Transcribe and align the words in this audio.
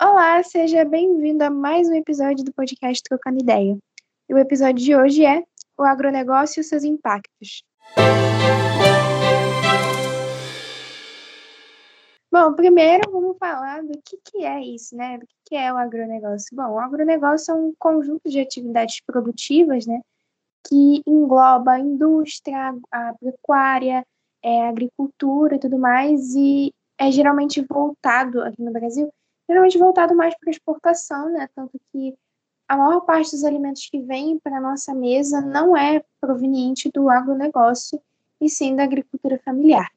Olá, 0.00 0.40
seja 0.44 0.84
bem-vindo 0.84 1.42
a 1.42 1.50
mais 1.50 1.88
um 1.88 1.94
episódio 1.94 2.44
do 2.44 2.52
podcast 2.52 3.02
Trocando 3.02 3.40
Ideia. 3.42 3.76
E 4.28 4.32
o 4.32 4.38
episódio 4.38 4.76
de 4.76 4.94
hoje 4.94 5.26
é 5.26 5.42
o 5.76 5.82
agronegócio 5.82 6.60
e 6.60 6.64
seus 6.64 6.84
impactos. 6.84 7.64
Bom, 12.30 12.52
primeiro 12.54 13.10
vamos 13.10 13.36
falar 13.38 13.82
do 13.82 14.00
que, 14.04 14.20
que 14.24 14.44
é 14.44 14.62
isso, 14.62 14.94
né? 14.94 15.18
Do 15.18 15.26
que, 15.26 15.34
que 15.46 15.56
é 15.56 15.72
o 15.72 15.76
agronegócio. 15.76 16.56
Bom, 16.56 16.74
o 16.74 16.78
agronegócio 16.78 17.50
é 17.50 17.54
um 17.56 17.74
conjunto 17.76 18.30
de 18.30 18.38
atividades 18.38 19.00
produtivas, 19.04 19.84
né? 19.84 20.00
Que 20.68 21.02
engloba 21.08 21.72
a 21.72 21.80
indústria, 21.80 22.72
a 22.92 23.14
pecuária, 23.14 24.06
é, 24.44 24.62
a 24.62 24.68
agricultura 24.68 25.56
e 25.56 25.58
tudo 25.58 25.76
mais, 25.76 26.36
e 26.36 26.72
é 26.96 27.10
geralmente 27.10 27.60
voltado 27.68 28.40
aqui 28.42 28.62
no 28.62 28.70
Brasil 28.70 29.12
geralmente 29.48 29.78
voltado 29.78 30.14
mais 30.14 30.36
para 30.38 30.50
exportação, 30.50 31.30
né? 31.30 31.48
Tanto 31.54 31.80
que 31.90 32.14
a 32.68 32.76
maior 32.76 33.00
parte 33.00 33.30
dos 33.30 33.44
alimentos 33.44 33.88
que 33.90 34.00
vêm 34.02 34.38
para 34.38 34.58
a 34.58 34.60
nossa 34.60 34.94
mesa 34.94 35.40
não 35.40 35.76
é 35.76 36.04
proveniente 36.20 36.90
do 36.90 37.08
agronegócio, 37.08 38.00
e 38.40 38.48
sim 38.48 38.76
da 38.76 38.84
agricultura 38.84 39.40
familiar. 39.44 39.90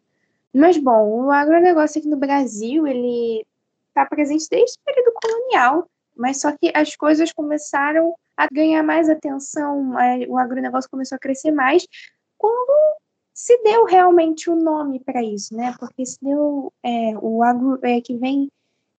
Mas, 0.53 0.77
bom, 0.77 1.25
o 1.25 1.31
agronegócio 1.31 1.99
aqui 1.99 2.09
no 2.09 2.17
Brasil, 2.17 2.85
ele 2.85 3.45
está 3.89 4.05
presente 4.05 4.48
desde 4.49 4.77
o 4.77 4.84
período 4.85 5.13
colonial, 5.13 5.89
mas 6.16 6.41
só 6.41 6.52
que 6.52 6.72
as 6.73 6.95
coisas 6.95 7.31
começaram 7.31 8.16
a 8.36 8.47
ganhar 8.52 8.83
mais 8.83 9.09
atenção, 9.09 9.94
o 10.27 10.38
agronegócio 10.38 10.89
começou 10.89 11.16
a 11.16 11.20
crescer 11.20 11.52
mais 11.52 11.88
quando 12.38 12.97
se 13.33 13.58
deu 13.63 13.86
realmente 13.86 14.49
o 14.49 14.53
um 14.53 14.61
nome 14.61 14.99
para 14.99 15.23
isso, 15.23 15.55
né? 15.55 15.73
Porque 15.80 16.05
se 16.05 16.17
deu 16.22 16.72
é, 16.83 17.13
o 17.22 17.44
agro 17.44 17.80
é, 17.83 18.02
que 18.02 18.17
vem 18.17 18.49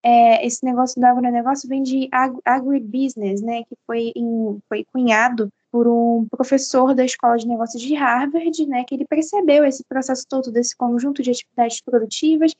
é, 0.02 0.45
esse 0.45 0.65
negócio 0.65 1.01
do 1.01 1.05
agronegócio 1.05 1.69
vem 1.69 1.83
de 1.83 2.09
ag 2.11 2.37
agribusiness, 2.45 3.41
né, 3.41 3.62
que 3.62 3.77
foi, 3.87 4.12
em, 4.16 4.59
foi 4.69 4.84
cunhado 4.92 5.48
por 5.70 5.86
um 5.89 6.27
professor 6.31 6.94
da 6.94 7.05
Escola 7.05 7.39
de 7.39 7.48
Negócios 7.48 7.81
de 7.81 7.94
Harvard, 7.94 8.67
né, 8.67 8.84
que 8.84 8.94
ele 8.94 9.06
percebeu 9.06 9.64
esse 9.64 9.84
processo 9.84 10.25
todo 10.28 10.50
desse 10.50 10.77
conjunto 10.77 11.22
de 11.22 11.31
atividades 11.31 11.81
produtivas. 11.81 12.53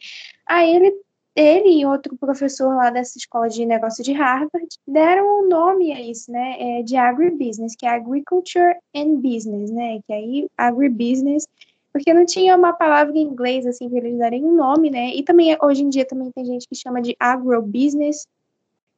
Aí 0.47 0.75
ele, 0.75 0.95
ele 1.37 1.81
e 1.81 1.85
outro 1.85 2.17
professor 2.17 2.75
lá 2.75 2.91
dessa 2.91 3.19
Escola 3.19 3.49
de 3.49 3.67
Negócios 3.67 4.05
de 4.05 4.13
Harvard 4.13 4.69
deram 4.87 5.27
o 5.27 5.45
um 5.45 5.49
nome 5.49 5.93
a 5.93 6.01
isso, 6.01 6.31
né, 6.31 6.57
é, 6.59 6.83
de 6.83 6.97
agribusiness, 6.97 7.75
que 7.77 7.85
é 7.85 7.91
Agriculture 7.91 8.77
and 8.95 9.17
Business, 9.17 9.71
né, 9.71 10.01
que 10.07 10.13
aí 10.13 10.49
agribusiness 10.57 11.47
porque 11.93 12.15
não 12.15 12.25
tinha 12.25 12.57
uma 12.57 12.73
palavra 12.73 13.17
em 13.17 13.23
inglês, 13.23 13.67
assim, 13.67 13.89
para 13.89 13.99
eles 13.99 14.19
darem 14.19 14.45
um 14.45 14.55
nome, 14.55 14.91
né? 14.91 15.15
E 15.15 15.23
também, 15.23 15.57
hoje 15.63 15.83
em 15.83 15.89
dia, 15.91 16.07
também 16.07 16.31
tem 16.33 16.45
gente 16.45 16.67
que 16.67 16.75
chama 16.75 17.03
de 17.03 17.15
agrobusiness. 17.21 18.27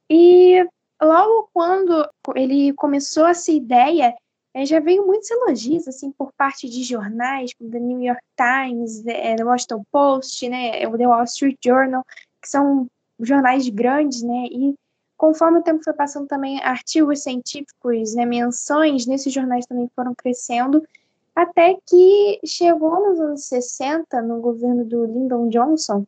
E 0.08 0.64
logo 1.02 1.48
quando 1.52 2.08
ele 2.36 2.72
começou 2.74 3.26
essa 3.26 3.50
ideia, 3.50 4.14
é, 4.54 4.64
já 4.64 4.78
veio 4.78 5.04
muitos 5.04 5.28
elogios, 5.30 5.88
assim, 5.88 6.12
por 6.12 6.32
parte 6.36 6.68
de 6.68 6.84
jornais, 6.84 7.52
como 7.54 7.70
The 7.70 7.80
New 7.80 8.00
York 8.00 8.22
Times, 8.36 9.04
é, 9.04 9.34
The 9.34 9.44
Washington 9.44 9.84
Post, 9.90 10.48
né, 10.48 10.86
o 10.86 10.96
The 10.96 11.08
Wall 11.08 11.24
Street 11.24 11.58
Journal, 11.64 12.04
que 12.40 12.48
são 12.48 12.86
jornais 13.18 13.68
grandes, 13.68 14.22
né, 14.22 14.46
e 14.46 14.74
conforme 15.16 15.58
o 15.58 15.62
tempo 15.62 15.82
foi 15.82 15.92
passando 15.92 16.28
também, 16.28 16.62
artigos 16.62 17.24
científicos, 17.24 18.14
né, 18.14 18.24
menções 18.24 19.06
nesses 19.06 19.32
jornais 19.32 19.66
também 19.66 19.90
foram 19.96 20.14
crescendo, 20.14 20.86
até 21.34 21.76
que 21.86 22.40
chegou 22.44 23.08
nos 23.08 23.20
anos 23.20 23.44
60, 23.46 24.22
no 24.22 24.40
governo 24.40 24.84
do 24.84 25.04
Lyndon 25.04 25.48
Johnson, 25.48 26.06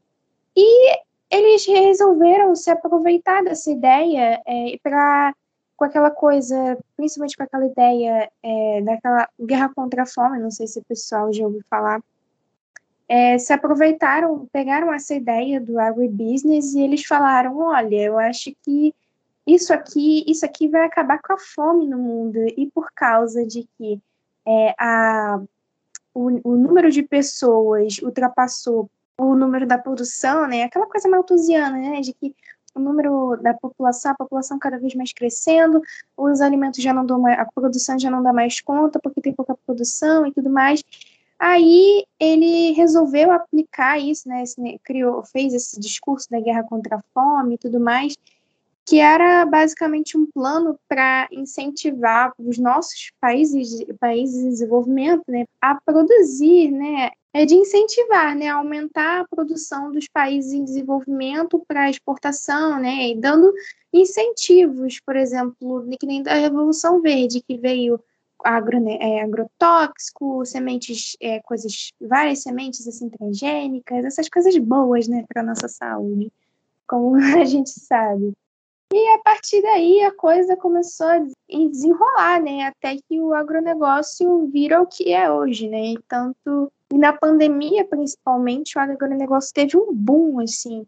e 0.57 0.99
eles 1.31 1.67
resolveram 1.67 2.55
se 2.55 2.71
aproveitar 2.71 3.43
dessa 3.43 3.71
ideia 3.71 4.41
é, 4.47 4.79
para 4.83 5.35
com 5.77 5.85
aquela 5.85 6.11
coisa, 6.11 6.79
principalmente 6.97 7.37
com 7.37 7.43
aquela 7.43 7.67
ideia 7.67 8.31
é, 8.43 8.81
daquela 8.81 9.29
guerra 9.39 9.71
contra 9.75 10.05
a 10.05 10.07
fome, 10.07 10.39
não 10.39 10.51
sei 10.51 10.67
se 10.67 10.79
o 10.79 10.85
pessoal 10.85 11.31
já 11.31 11.45
ouviu 11.45 11.61
falar, 11.69 12.01
é, 13.09 13.39
se 13.39 13.53
aproveitaram, 13.53 14.49
pegaram 14.51 14.93
essa 14.93 15.15
ideia 15.15 15.61
do 15.61 15.79
agribusiness 15.79 16.75
e 16.75 16.81
eles 16.81 17.05
falaram, 17.05 17.59
olha, 17.59 18.03
eu 18.03 18.19
acho 18.19 18.55
que 18.63 18.95
isso 19.47 19.73
aqui, 19.73 20.25
isso 20.27 20.45
aqui 20.45 20.67
vai 20.67 20.87
acabar 20.87 21.21
com 21.21 21.35
a 21.35 21.39
fome 21.39 21.87
no 21.87 21.99
mundo 21.99 22.39
e 22.57 22.71
por 22.75 22.91
causa 22.93 23.47
de 23.47 23.69
que 23.77 24.01
é, 24.47 24.75
a, 24.79 25.41
o, 26.15 26.53
o, 26.53 26.57
número 26.57 26.91
de 26.91 27.03
pessoas 27.03 27.99
ultrapassou 27.99 28.89
o 29.19 29.35
número 29.35 29.67
da 29.67 29.79
produção, 29.79 30.47
né? 30.47 30.63
Aquela 30.63 30.87
coisa 30.87 31.09
malthusiana, 31.09 31.77
né? 31.77 32.01
De 32.01 32.13
que 32.13 32.35
o 32.75 32.81
número 32.81 33.37
da 33.43 33.55
população, 33.55 34.13
a 34.13 34.15
população 34.15 34.59
cada 34.59 34.79
vez 34.79 34.95
mais 34.95 35.13
crescendo, 35.13 35.83
os 36.17 36.41
alimentos 36.41 36.83
já 36.83 36.93
não 36.93 37.05
dão 37.07 37.21
mais, 37.21 37.39
a 37.39 37.47
produção 37.47 37.99
já 37.99 38.11
não 38.11 38.23
dá 38.23 38.33
mais 38.33 38.61
conta 38.61 39.01
porque 39.01 39.21
tem 39.21 39.33
pouca 39.33 39.57
produção 39.67 40.27
e 40.27 40.33
tudo 40.33 40.51
mais. 40.51 40.83
Aí 41.39 42.07
ele 42.19 42.73
resolveu 42.73 43.31
aplicar 43.31 43.99
isso, 43.99 44.29
né? 44.29 44.45
Criou, 44.85 45.23
fez 45.25 45.53
esse 45.55 45.79
discurso 45.81 46.31
da 46.31 46.41
guerra 46.41 46.63
contra 46.63 46.97
a 46.97 47.03
fome 47.13 47.55
e 47.55 47.59
tudo 47.59 47.81
mais 47.81 48.17
que 48.87 49.01
era 49.01 49.45
basicamente 49.45 50.17
um 50.17 50.25
plano 50.25 50.79
para 50.89 51.29
incentivar 51.33 52.33
os 52.39 52.57
nossos 52.57 53.11
países, 53.21 53.85
países 53.99 54.45
em 54.45 54.49
desenvolvimento, 54.49 55.25
né, 55.27 55.45
a 55.61 55.75
produzir, 55.85 56.71
né, 56.71 57.11
é 57.35 57.45
de 57.45 57.57
incentivar, 57.57 58.37
né, 58.37 58.47
aumentar 58.49 59.21
a 59.21 59.27
produção 59.27 59.91
dos 59.91 60.07
países 60.07 60.53
em 60.53 60.63
desenvolvimento 60.63 61.61
para 61.67 61.91
exportação, 61.91 62.79
né, 62.79 63.09
e 63.09 63.17
dando 63.17 63.53
incentivos, 63.93 65.01
por 65.05 65.17
exemplo, 65.17 65.85
que 65.99 66.07
nem 66.07 66.23
da 66.23 66.35
Revolução 66.35 67.03
Verde, 67.03 67.43
que 67.43 67.59
veio 67.59 68.01
agro, 68.45 68.79
né, 68.79 68.99
é, 69.01 69.21
agrotóxico, 69.23 70.47
sementes, 70.47 71.17
é, 71.21 71.41
coisas, 71.41 71.93
várias 72.01 72.41
sementes 72.41 72.87
assim 72.87 73.09
transgênicas, 73.11 74.05
essas 74.05 74.29
coisas 74.29 74.57
boas, 74.59 75.09
né, 75.09 75.25
para 75.29 75.43
nossa 75.43 75.67
saúde, 75.67 76.33
como 76.87 77.17
a 77.43 77.45
gente 77.45 77.71
sabe. 77.71 78.33
E 78.93 79.15
a 79.15 79.19
partir 79.19 79.61
daí 79.63 80.03
a 80.03 80.13
coisa 80.13 80.57
começou 80.57 81.07
a 81.07 81.19
desenrolar, 81.49 82.41
né? 82.41 82.63
Até 82.63 82.97
que 82.97 83.21
o 83.21 83.35
agronegócio 83.35 84.47
vira 84.47 84.81
o 84.81 84.87
que 84.87 85.13
é 85.13 85.31
hoje, 85.31 85.69
né? 85.69 85.93
E 85.93 85.99
tanto 86.09 86.73
na 86.93 87.13
pandemia, 87.13 87.85
principalmente, 87.85 88.79
o 88.79 88.81
agronegócio 88.81 89.53
teve 89.53 89.77
um 89.77 89.93
boom, 89.93 90.41
assim. 90.41 90.87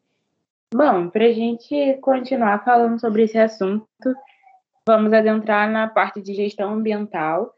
Bom, 0.72 1.08
para 1.08 1.24
a 1.24 1.32
gente 1.32 1.98
continuar 2.00 2.64
falando 2.64 3.00
sobre 3.00 3.24
esse 3.24 3.38
assunto, 3.38 3.86
vamos 4.86 5.12
adentrar 5.12 5.68
na 5.70 5.88
parte 5.88 6.20
de 6.20 6.34
gestão 6.34 6.72
ambiental 6.72 7.52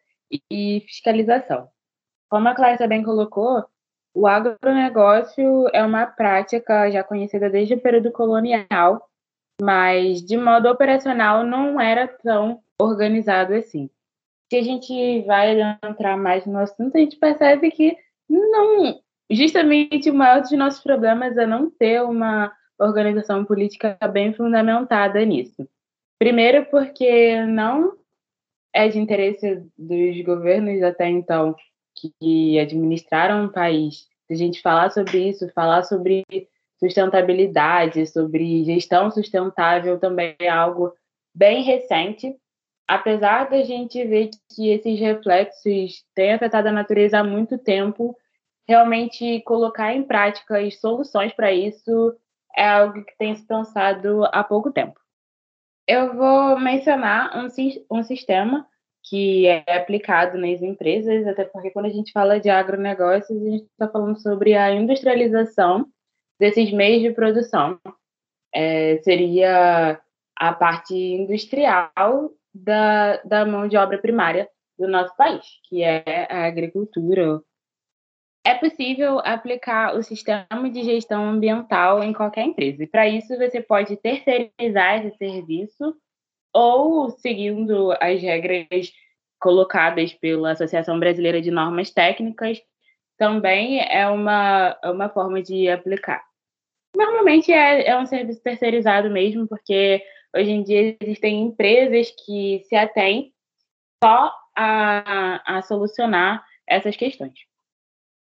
e 0.51 0.83
fiscalização. 0.87 1.69
Como 2.29 2.49
a 2.49 2.55
Clarissa 2.55 2.87
bem 2.87 3.03
colocou, 3.03 3.65
o 4.15 4.27
agronegócio 4.27 5.69
é 5.73 5.85
uma 5.85 6.07
prática 6.07 6.91
já 6.91 7.05
conhecida 7.05 7.51
desde 7.51 7.75
o 7.75 7.81
período 7.81 8.11
colonial 8.11 9.10
mas 9.61 10.23
de 10.23 10.37
modo 10.37 10.69
operacional 10.69 11.45
não 11.45 11.81
era 11.81 12.09
tão 12.09 12.61
organizado 12.81 13.55
assim. 13.55 13.91
Se 14.51 14.57
a 14.57 14.63
gente 14.63 15.23
vai 15.23 15.57
entrar 15.85 16.17
mais 16.17 16.45
no 16.47 16.59
assunto, 16.59 16.97
a 16.97 16.99
gente 16.99 17.17
percebe 17.17 17.71
que 17.71 17.97
não, 18.29 19.01
justamente 19.31 20.11
o 20.11 20.15
maior 20.15 20.41
dos 20.41 20.51
nossos 20.53 20.83
problemas 20.83 21.37
é 21.37 21.47
não 21.47 21.71
ter 21.71 22.03
uma 22.03 22.53
organização 22.79 23.45
política 23.45 23.97
bem 24.13 24.33
fundamentada 24.33 25.25
nisso. 25.25 25.69
Primeiro, 26.19 26.67
porque 26.67 27.45
não 27.47 27.97
é 28.75 28.89
de 28.89 28.99
interesse 28.99 29.65
dos 29.77 30.21
governos 30.23 30.83
até 30.83 31.09
então 31.09 31.55
que 31.95 32.59
administraram 32.59 33.47
o 33.47 33.53
país. 33.53 34.09
Se 34.27 34.35
a 34.35 34.37
gente 34.37 34.63
falar 34.63 34.91
sobre 34.91 35.29
isso, 35.29 35.51
falar 35.53 35.83
sobre 35.83 36.25
sustentabilidade, 36.81 38.07
sobre 38.07 38.65
gestão 38.65 39.11
sustentável 39.11 39.99
também 39.99 40.35
é 40.41 40.49
algo 40.49 40.93
bem 41.35 41.63
recente. 41.63 42.35
Apesar 42.89 43.49
da 43.49 43.63
gente 43.63 44.05
ver 44.05 44.31
que 44.53 44.71
esses 44.71 44.99
reflexos 44.99 46.05
têm 46.15 46.33
afetado 46.33 46.69
a 46.69 46.73
natureza 46.73 47.21
há 47.21 47.25
muito 47.25 47.57
tempo, 47.57 48.17
realmente 48.67 49.41
colocar 49.43 49.95
em 49.95 50.03
prática 50.03 50.59
as 50.59 50.81
soluções 50.81 51.33
para 51.33 51.53
isso 51.53 52.17
é 52.57 52.69
algo 52.69 53.05
que 53.05 53.17
tem 53.17 53.37
se 53.37 53.47
pensado 53.47 54.25
há 54.33 54.43
pouco 54.43 54.73
tempo. 54.73 54.99
Eu 55.87 56.15
vou 56.15 56.59
mencionar 56.59 57.31
um, 57.37 57.49
um 57.91 58.03
sistema 58.03 58.67
que 59.03 59.47
é 59.47 59.77
aplicado 59.77 60.37
nas 60.37 60.61
empresas, 60.63 61.27
até 61.27 61.45
porque 61.45 61.71
quando 61.71 61.87
a 61.87 61.91
gente 61.91 62.13
fala 62.13 62.39
de 62.39 62.51
agronegócios, 62.51 63.41
a 63.41 63.51
gente 63.51 63.65
está 63.65 63.89
falando 63.89 64.21
sobre 64.21 64.55
a 64.55 64.73
industrialização 64.73 65.87
desses 66.41 66.73
meios 66.73 67.03
de 67.03 67.13
produção. 67.13 67.79
É, 68.53 68.99
seria 69.05 70.01
a 70.35 70.53
parte 70.53 70.95
industrial 70.95 72.33
da, 72.53 73.19
da 73.19 73.45
mão 73.45 73.69
de 73.69 73.77
obra 73.77 73.99
primária 73.99 74.49
do 74.77 74.89
nosso 74.89 75.15
país, 75.15 75.45
que 75.69 75.83
é 75.85 76.27
a 76.31 76.47
agricultura, 76.47 77.41
É 78.45 78.55
possível 78.55 79.21
aplicar 79.23 79.95
o 79.95 80.03
sistema 80.03 80.71
de 80.73 80.83
gestão 80.83 81.29
ambiental 81.29 82.03
em 82.03 82.15
qualquer 82.15 82.47
empresa. 82.47 82.83
E 82.83 82.87
para 82.87 83.07
isso 83.07 83.37
você 83.37 83.61
pode 83.61 83.97
terceirizar 83.99 85.05
esse 85.05 85.17
serviço 85.19 85.95
ou 86.53 87.11
seguindo 87.11 87.93
as 88.01 88.21
regras 88.21 88.91
colocadas 89.39 90.15
pela 90.15 90.53
Associação 90.53 90.99
Brasileira 90.99 91.41
de 91.41 91.51
Normas 91.51 91.91
Técnicas, 91.91 92.61
também 93.19 93.81
é 93.81 94.09
uma, 94.09 94.79
uma 94.83 95.09
forma 95.11 95.43
de 95.43 95.69
aplicar. 95.69 96.30
Normalmente 96.97 97.53
é, 97.53 97.89
é 97.89 97.99
um 97.99 98.07
serviço 98.07 98.43
terceirizado 98.43 99.11
mesmo, 99.11 99.47
porque 99.47 100.03
hoje 100.35 100.51
em 100.51 100.63
dia 100.63 100.97
existem 101.01 101.43
empresas 101.43 102.11
que 102.25 102.63
se 102.69 102.75
atêm 102.75 103.33
só 104.03 104.35
a, 104.57 105.59
a 105.59 105.63
solucionar 105.63 106.45
essas 106.67 106.97
questões. 106.97 107.35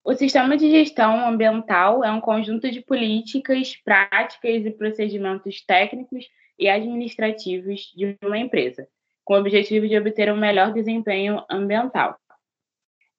O 0.03 0.13
sistema 0.15 0.57
de 0.57 0.69
gestão 0.71 1.27
ambiental 1.27 2.03
é 2.03 2.11
um 2.11 2.21
conjunto 2.21 2.71
de 2.71 2.81
políticas, 2.81 3.75
práticas 3.75 4.65
e 4.65 4.71
procedimentos 4.71 5.61
técnicos 5.61 6.25
e 6.57 6.67
administrativos 6.69 7.93
de 7.95 8.17
uma 8.23 8.37
empresa, 8.37 8.87
com 9.23 9.35
o 9.35 9.39
objetivo 9.39 9.87
de 9.87 9.97
obter 9.97 10.31
um 10.31 10.37
melhor 10.37 10.73
desempenho 10.73 11.43
ambiental. 11.49 12.17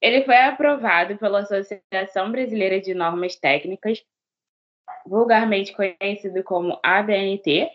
Ele 0.00 0.24
foi 0.24 0.36
aprovado 0.36 1.18
pela 1.18 1.40
Associação 1.40 2.32
Brasileira 2.32 2.80
de 2.80 2.94
Normas 2.94 3.36
Técnicas, 3.36 4.02
vulgarmente 5.06 5.72
conhecido 5.72 6.42
como 6.44 6.78
ABNT, 6.82 7.70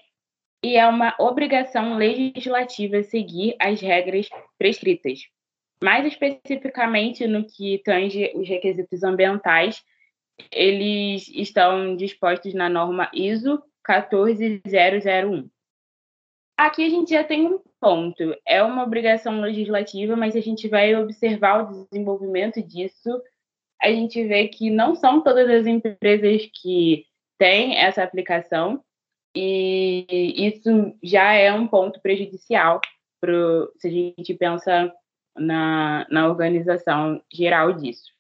e 0.63 0.77
é 0.77 0.87
uma 0.87 1.13
obrigação 1.19 1.95
legislativa 1.95 3.03
seguir 3.03 3.55
as 3.59 3.79
regras 3.81 4.27
prescritas. 4.57 5.27
Mais 5.83 6.05
especificamente 6.05 7.27
no 7.27 7.45
que 7.45 7.81
tange 7.83 8.31
os 8.33 8.47
requisitos 8.47 9.03
ambientais, 9.03 9.83
eles 10.51 11.27
estão 11.29 11.95
dispostos 11.95 12.53
na 12.53 12.67
norma 12.67 13.09
ISO 13.13 13.61
14001. 13.83 15.49
Aqui 16.57 16.85
a 16.85 16.89
gente 16.89 17.09
já 17.09 17.23
tem 17.23 17.45
um 17.45 17.59
ponto. 17.79 18.35
É 18.45 18.63
uma 18.63 18.83
obrigação 18.83 19.41
legislativa, 19.41 20.15
mas 20.15 20.35
a 20.35 20.39
gente 20.39 20.67
vai 20.67 20.95
observar 20.95 21.61
o 21.61 21.85
desenvolvimento 21.91 22.61
disso. 22.61 23.21
A 23.81 23.89
gente 23.89 24.23
vê 24.25 24.47
que 24.47 24.69
não 24.69 24.95
são 24.95 25.21
todas 25.21 25.49
as 25.49 25.67
empresas 25.67 26.49
que 26.61 27.05
têm 27.37 27.77
essa 27.77 28.03
aplicação, 28.03 28.83
e 29.35 30.05
isso 30.47 30.95
já 31.03 31.33
é 31.33 31.51
um 31.51 31.67
ponto 31.67 31.99
prejudicial 32.01 32.79
pro, 33.19 33.71
se 33.77 33.87
a 33.87 33.91
gente 33.91 34.33
pensa 34.33 34.93
na, 35.35 36.07
na 36.09 36.27
organização 36.27 37.21
geral 37.31 37.73
disso. 37.73 38.15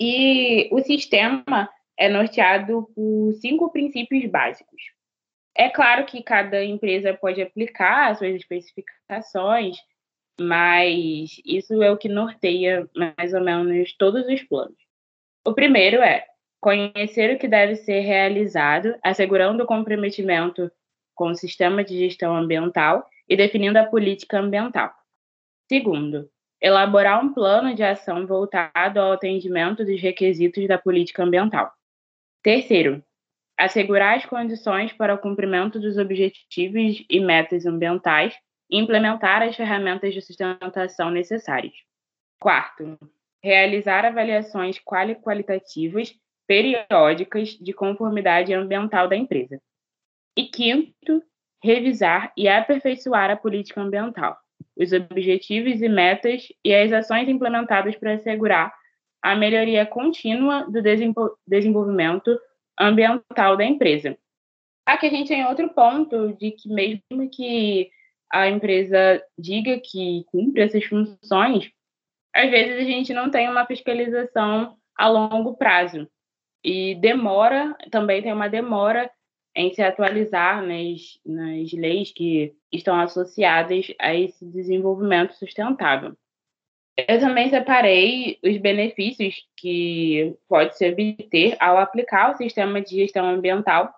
E 0.00 0.68
o 0.72 0.80
sistema 0.80 1.68
é 1.98 2.08
norteado 2.08 2.88
por 2.94 3.32
cinco 3.34 3.70
princípios 3.70 4.28
básicos. 4.30 4.82
É 5.54 5.68
claro 5.68 6.06
que 6.06 6.22
cada 6.22 6.64
empresa 6.64 7.12
pode 7.12 7.42
aplicar 7.42 8.10
as 8.10 8.18
suas 8.18 8.34
especificações, 8.34 9.76
mas 10.42 11.40
isso 11.44 11.82
é 11.82 11.90
o 11.90 11.96
que 11.96 12.08
norteia 12.08 12.88
mais 12.94 13.32
ou 13.32 13.40
menos 13.40 13.94
todos 13.96 14.26
os 14.26 14.42
planos. 14.42 14.76
O 15.46 15.54
primeiro 15.54 16.02
é 16.02 16.24
conhecer 16.60 17.34
o 17.34 17.38
que 17.38 17.48
deve 17.48 17.76
ser 17.76 18.00
realizado, 18.00 18.94
assegurando 19.02 19.64
o 19.64 19.66
comprometimento 19.66 20.70
com 21.14 21.30
o 21.30 21.34
sistema 21.34 21.82
de 21.84 21.98
gestão 21.98 22.36
ambiental 22.36 23.06
e 23.28 23.36
definindo 23.36 23.78
a 23.78 23.84
política 23.84 24.38
ambiental. 24.38 24.92
Segundo, 25.68 26.28
elaborar 26.60 27.24
um 27.24 27.32
plano 27.32 27.74
de 27.74 27.82
ação 27.82 28.26
voltado 28.26 29.00
ao 29.00 29.12
atendimento 29.12 29.84
dos 29.84 30.00
requisitos 30.00 30.66
da 30.68 30.78
política 30.78 31.24
ambiental. 31.24 31.72
Terceiro, 32.42 33.02
assegurar 33.58 34.16
as 34.16 34.26
condições 34.26 34.92
para 34.92 35.14
o 35.14 35.18
cumprimento 35.18 35.80
dos 35.80 35.98
objetivos 35.98 37.04
e 37.08 37.20
metas 37.20 37.66
ambientais 37.66 38.34
implementar 38.72 39.42
as 39.42 39.54
ferramentas 39.54 40.14
de 40.14 40.22
sustentação 40.22 41.10
necessárias. 41.10 41.74
Quarto, 42.40 42.98
realizar 43.42 44.04
avaliações 44.04 44.78
qualitativas 44.78 46.14
periódicas 46.46 47.50
de 47.50 47.72
conformidade 47.72 48.52
ambiental 48.54 49.08
da 49.08 49.16
empresa. 49.16 49.60
E 50.36 50.44
quinto, 50.44 51.22
revisar 51.62 52.32
e 52.36 52.48
aperfeiçoar 52.48 53.30
a 53.30 53.36
política 53.36 53.80
ambiental, 53.80 54.36
os 54.76 54.92
objetivos 54.92 55.82
e 55.82 55.88
metas 55.88 56.48
e 56.64 56.74
as 56.74 56.92
ações 56.92 57.28
implementadas 57.28 57.94
para 57.96 58.14
assegurar 58.14 58.74
a 59.22 59.36
melhoria 59.36 59.86
contínua 59.86 60.64
do 60.64 60.82
desenvolvimento 61.46 62.36
ambiental 62.78 63.56
da 63.56 63.64
empresa. 63.64 64.16
Aqui 64.84 65.06
a 65.06 65.10
gente 65.10 65.28
tem 65.28 65.46
outro 65.46 65.68
ponto 65.68 66.32
de 66.32 66.50
que 66.50 66.68
mesmo 66.68 67.30
que 67.32 67.88
a 68.32 68.48
empresa 68.48 69.22
diga 69.38 69.78
que 69.78 70.24
cumpre 70.28 70.62
essas 70.62 70.84
funções, 70.84 71.70
às 72.34 72.50
vezes 72.50 72.78
a 72.78 72.84
gente 72.84 73.12
não 73.12 73.30
tem 73.30 73.48
uma 73.48 73.66
fiscalização 73.66 74.76
a 74.96 75.08
longo 75.08 75.54
prazo 75.56 76.08
e 76.64 76.94
demora, 76.94 77.76
também 77.90 78.22
tem 78.22 78.32
uma 78.32 78.48
demora 78.48 79.10
em 79.54 79.72
se 79.74 79.82
atualizar 79.82 80.64
nas, 80.66 81.18
nas 81.26 81.72
leis 81.72 82.10
que 82.10 82.54
estão 82.72 82.98
associadas 82.98 83.92
a 84.00 84.14
esse 84.14 84.46
desenvolvimento 84.46 85.34
sustentável. 85.34 86.16
Eu 86.96 87.20
também 87.20 87.50
separei 87.50 88.38
os 88.42 88.56
benefícios 88.58 89.46
que 89.56 90.34
pode 90.48 90.76
se 90.76 90.88
obter 90.88 91.56
ao 91.60 91.78
aplicar 91.78 92.32
o 92.32 92.36
sistema 92.36 92.80
de 92.80 92.96
gestão 92.96 93.26
ambiental, 93.26 93.92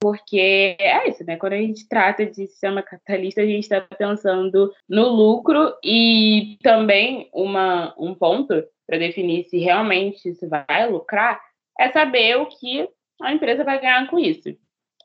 porque 0.00 0.76
é 0.78 1.08
isso, 1.08 1.24
né? 1.24 1.36
Quando 1.36 1.54
a 1.54 1.58
gente 1.58 1.88
trata 1.88 2.26
de 2.26 2.46
sistema 2.46 2.82
capitalista, 2.82 3.40
a 3.40 3.46
gente 3.46 3.62
está 3.62 3.80
pensando 3.80 4.72
no 4.88 5.08
lucro 5.08 5.74
e 5.82 6.58
também 6.62 7.28
uma, 7.32 7.94
um 7.98 8.14
ponto 8.14 8.62
para 8.86 8.98
definir 8.98 9.44
se 9.44 9.58
realmente 9.58 10.28
isso 10.28 10.48
vai 10.48 10.88
lucrar 10.90 11.40
é 11.78 11.90
saber 11.90 12.36
o 12.36 12.46
que 12.46 12.88
a 13.22 13.32
empresa 13.32 13.64
vai 13.64 13.80
ganhar 13.80 14.08
com 14.08 14.18
isso. 14.18 14.56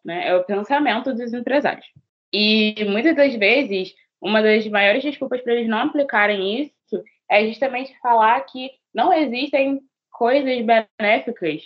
Né? 0.04 0.28
É 0.28 0.36
o 0.36 0.44
pensamento 0.44 1.14
dos 1.14 1.34
empresários. 1.34 1.86
E 2.32 2.76
muitas 2.86 3.16
das 3.16 3.36
vezes, 3.36 3.94
uma 4.22 4.42
das 4.42 4.68
maiores 4.68 5.04
desculpas 5.04 5.42
para 5.42 5.54
eles 5.54 5.68
não 5.68 5.80
aplicarem 5.80 6.62
isso 6.62 7.04
é 7.30 7.48
justamente 7.48 7.98
falar 8.00 8.40
que 8.42 8.72
não 8.94 9.12
existem 9.14 9.82
coisas 10.12 10.66
benéficas 10.66 11.64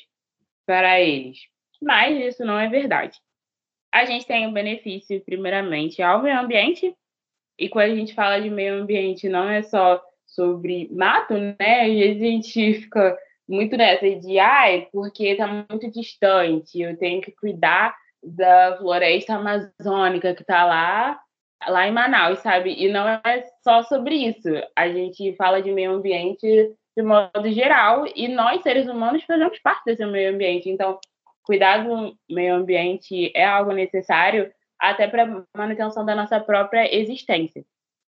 para 0.66 1.02
eles. 1.02 1.40
Mas 1.83 2.18
isso 2.19 2.45
não 2.45 2.57
é 2.59 2.68
verdade. 2.68 3.19
A 3.91 4.06
gente 4.06 4.25
tem 4.25 4.47
um 4.47 4.53
benefício, 4.53 5.21
primeiramente, 5.21 6.01
ao 6.01 6.21
meio 6.21 6.39
ambiente. 6.39 6.95
E 7.60 7.69
quando 7.69 7.91
a 7.91 7.96
gente 7.96 8.15
fala 8.15 8.41
de 8.41 8.50
meio 8.50 8.75
ambiente, 8.81 9.29
não 9.29 9.48
é 9.48 9.62
só 9.62 10.03
sobre 10.25 10.89
mato, 10.91 11.36
né? 11.36 11.81
Às 11.81 11.93
vezes 11.93 12.22
a 12.22 12.25
gente 12.25 12.74
fica 12.81 13.17
muito 13.48 13.77
nessa 13.77 14.10
de, 14.10 14.39
ai, 14.39 14.88
porque 14.91 15.27
está 15.27 15.48
muito 15.48 15.91
distante, 15.91 16.81
eu 16.81 16.98
tenho 16.98 17.22
que 17.22 17.31
cuidar 17.31 17.96
da 18.24 18.77
floresta 18.77 19.36
amazônica 19.36 20.34
que 20.34 20.41
está 20.41 20.65
lá, 20.65 21.19
lá 21.67 21.88
em 21.88 21.91
Manaus, 21.91 22.39
sabe? 22.39 22.74
E 22.74 22.89
não 22.89 23.08
é 23.08 23.43
só 23.63 23.84
sobre 23.84 24.15
isso. 24.15 24.50
A 24.75 24.88
gente 24.89 25.36
fala 25.36 25.62
de 25.62 25.72
meio 25.72 25.91
ambiente 25.91 26.74
de 26.96 27.03
modo 27.03 27.51
geral 27.51 28.05
e 28.15 28.27
nós, 28.27 28.62
seres 28.62 28.88
humanos, 28.88 29.24
fazemos 29.24 29.60
parte 29.60 29.84
desse 29.86 30.05
meio 30.05 30.34
ambiente. 30.34 30.69
Então, 30.69 31.00
cuidar 31.43 31.85
do 31.88 32.15
meio 32.29 32.55
ambiente 32.55 33.31
é 33.35 33.45
algo 33.45 33.71
necessário 33.71 34.51
até 34.79 35.07
para 35.07 35.45
manutenção 35.55 36.05
da 36.05 36.15
nossa 36.15 36.39
própria 36.39 36.93
existência. 36.93 37.63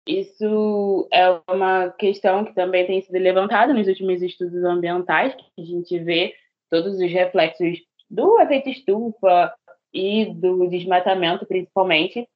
Isso 0.06 1.06
é 1.12 1.40
uma 1.50 1.90
questão 1.90 2.44
que 2.44 2.54
também 2.54 2.86
tem 2.86 3.00
sido 3.02 3.18
levantada 3.18 3.74
nos 3.74 3.86
últimos 3.86 4.22
estudos 4.22 4.64
ambientais, 4.64 5.34
que 5.34 5.62
a 5.62 5.64
gente 5.64 5.98
vê 5.98 6.34
todos 6.70 6.94
os 6.94 7.10
reflexos 7.10 7.78
do 8.10 8.40
efeito 8.40 8.70
estufa 8.70 9.54
e 9.92 10.26
do 10.26 10.66
desmatamento, 10.68 11.46
principalmente. 11.46 12.26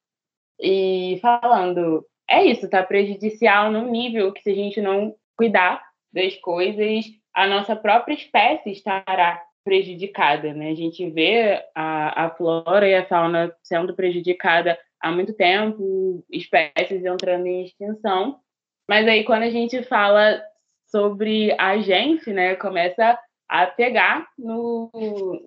E 0.59 1.17
falando, 1.21 2.05
é 2.29 2.45
isso, 2.45 2.69
tá 2.69 2.83
prejudicial 2.83 3.71
num 3.71 3.89
nível 3.89 4.31
que 4.31 4.41
se 4.41 4.51
a 4.51 4.55
gente 4.55 4.79
não 4.79 5.15
cuidar 5.35 5.83
das 6.11 6.35
coisas, 6.37 7.05
a 7.33 7.47
nossa 7.47 7.75
própria 7.75 8.13
espécie 8.13 8.71
estará 8.71 9.43
prejudicada, 9.63 10.53
né? 10.53 10.71
A 10.71 10.75
gente 10.75 11.09
vê 11.09 11.63
a, 11.73 12.25
a 12.25 12.29
flora 12.31 12.87
e 12.87 12.95
a 12.95 13.05
fauna 13.05 13.55
sendo 13.63 13.95
prejudicada 13.95 14.77
há 14.99 15.11
muito 15.11 15.33
tempo, 15.33 16.23
espécies 16.31 17.03
entrando 17.03 17.45
em 17.45 17.65
extinção. 17.65 18.39
Mas 18.87 19.07
aí 19.07 19.23
quando 19.23 19.43
a 19.43 19.49
gente 19.49 19.81
fala 19.83 20.41
sobre 20.87 21.55
a 21.59 21.77
gente, 21.79 22.31
né, 22.31 22.55
começa 22.55 23.17
a 23.49 23.65
pegar 23.67 24.27
no, 24.37 24.91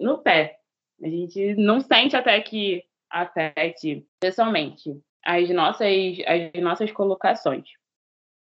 no 0.00 0.18
pé. 0.18 0.58
A 1.02 1.08
gente 1.08 1.54
não 1.54 1.80
sente 1.80 2.16
até 2.16 2.40
que 2.40 2.82
afete 3.11 4.06
pessoalmente 4.18 4.99
as 5.25 5.49
nossas, 5.50 5.88
as 6.26 6.62
nossas 6.62 6.92
colocações. 6.92 7.68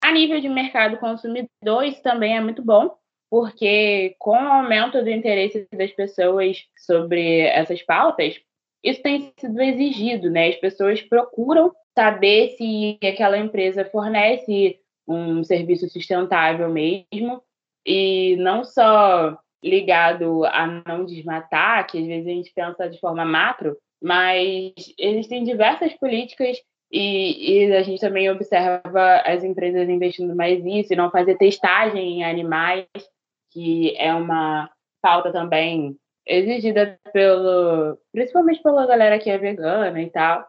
A 0.03 0.13
nível 0.13 0.41
de 0.41 0.49
mercado 0.49 0.99
consumidor, 0.99 1.85
isso 1.85 2.03
também 2.03 2.37
é 2.37 2.41
muito 2.41 2.63
bom, 2.63 2.97
porque 3.31 4.15
com 4.19 4.33
o 4.33 4.35
aumento 4.35 5.03
do 5.03 5.11
interesse 5.11 5.67
das 5.73 5.93
pessoas 5.93 6.65
sobre 6.77 7.41
essas 7.41 7.83
pautas, 7.83 8.41
isso 8.85 9.03
tem 9.03 9.33
sido 9.39 9.61
exigido, 9.61 10.31
né? 10.31 10.49
As 10.49 10.57
pessoas 10.57 11.03
procuram 11.03 11.73
saber 11.97 12.51
se 12.57 12.99
aquela 13.03 13.39
empresa 13.39 13.85
fornece 13.85 14.79
um 15.09 15.43
serviço 15.43 15.89
sustentável 15.89 16.69
mesmo 16.69 17.43
e 17.85 18.37
não 18.37 18.65
só 18.65 19.39
ligado 19.65 20.45
a 20.45 20.83
não 20.87 21.05
desmatar, 21.05 21.87
que 21.87 21.99
às 21.99 22.07
vezes 22.07 22.27
a 22.27 22.31
gente 22.31 22.53
pensa 22.55 22.89
de 22.89 22.99
forma 23.01 23.25
macro, 23.25 23.77
mas 24.03 24.73
existem 24.99 25.43
diversas 25.43 25.93
políticas 25.95 26.59
e, 26.91 27.65
e, 27.65 27.73
a 27.75 27.83
gente 27.83 28.01
também 28.01 28.31
observa 28.31 29.23
as 29.25 29.43
empresas 29.43 29.89
investindo 29.89 30.37
mais 30.37 30.63
nisso 30.63 30.95
não 30.95 31.11
fazer 31.11 31.37
testagem 31.37 32.21
em 32.21 32.25
animais, 32.25 32.87
que 33.57 33.97
é 33.97 34.13
uma 34.13 34.71
pauta 35.01 35.33
também 35.33 35.97
exigida 36.27 37.01
pelo, 37.11 37.99
principalmente 38.13 38.63
pela 38.63 38.87
galera 38.87 39.19
que 39.19 39.31
é 39.31 39.39
vegana 39.39 39.99
e 40.03 40.11
tal. 40.11 40.47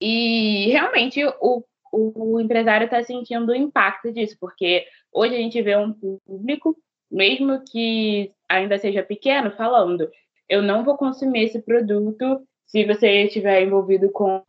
E 0.00 0.68
realmente 0.72 1.24
o, 1.40 1.64
o 1.92 2.40
empresário 2.40 2.86
está 2.86 3.00
sentindo 3.04 3.52
o 3.52 3.54
impacto 3.54 4.12
disso, 4.12 4.36
porque 4.40 4.86
hoje 5.12 5.36
a 5.36 5.38
gente 5.38 5.62
vê 5.62 5.76
um 5.76 5.92
público, 6.26 6.76
mesmo 7.08 7.62
que 7.70 8.32
ainda 8.48 8.76
seja 8.76 9.04
pequeno, 9.04 9.52
falando: 9.52 10.10
eu 10.48 10.60
não 10.60 10.82
vou 10.82 10.96
consumir 10.96 11.44
esse 11.44 11.62
produto 11.62 12.42
se 12.66 12.84
você 12.84 13.22
estiver 13.22 13.62
envolvido 13.62 14.10
com, 14.10 14.42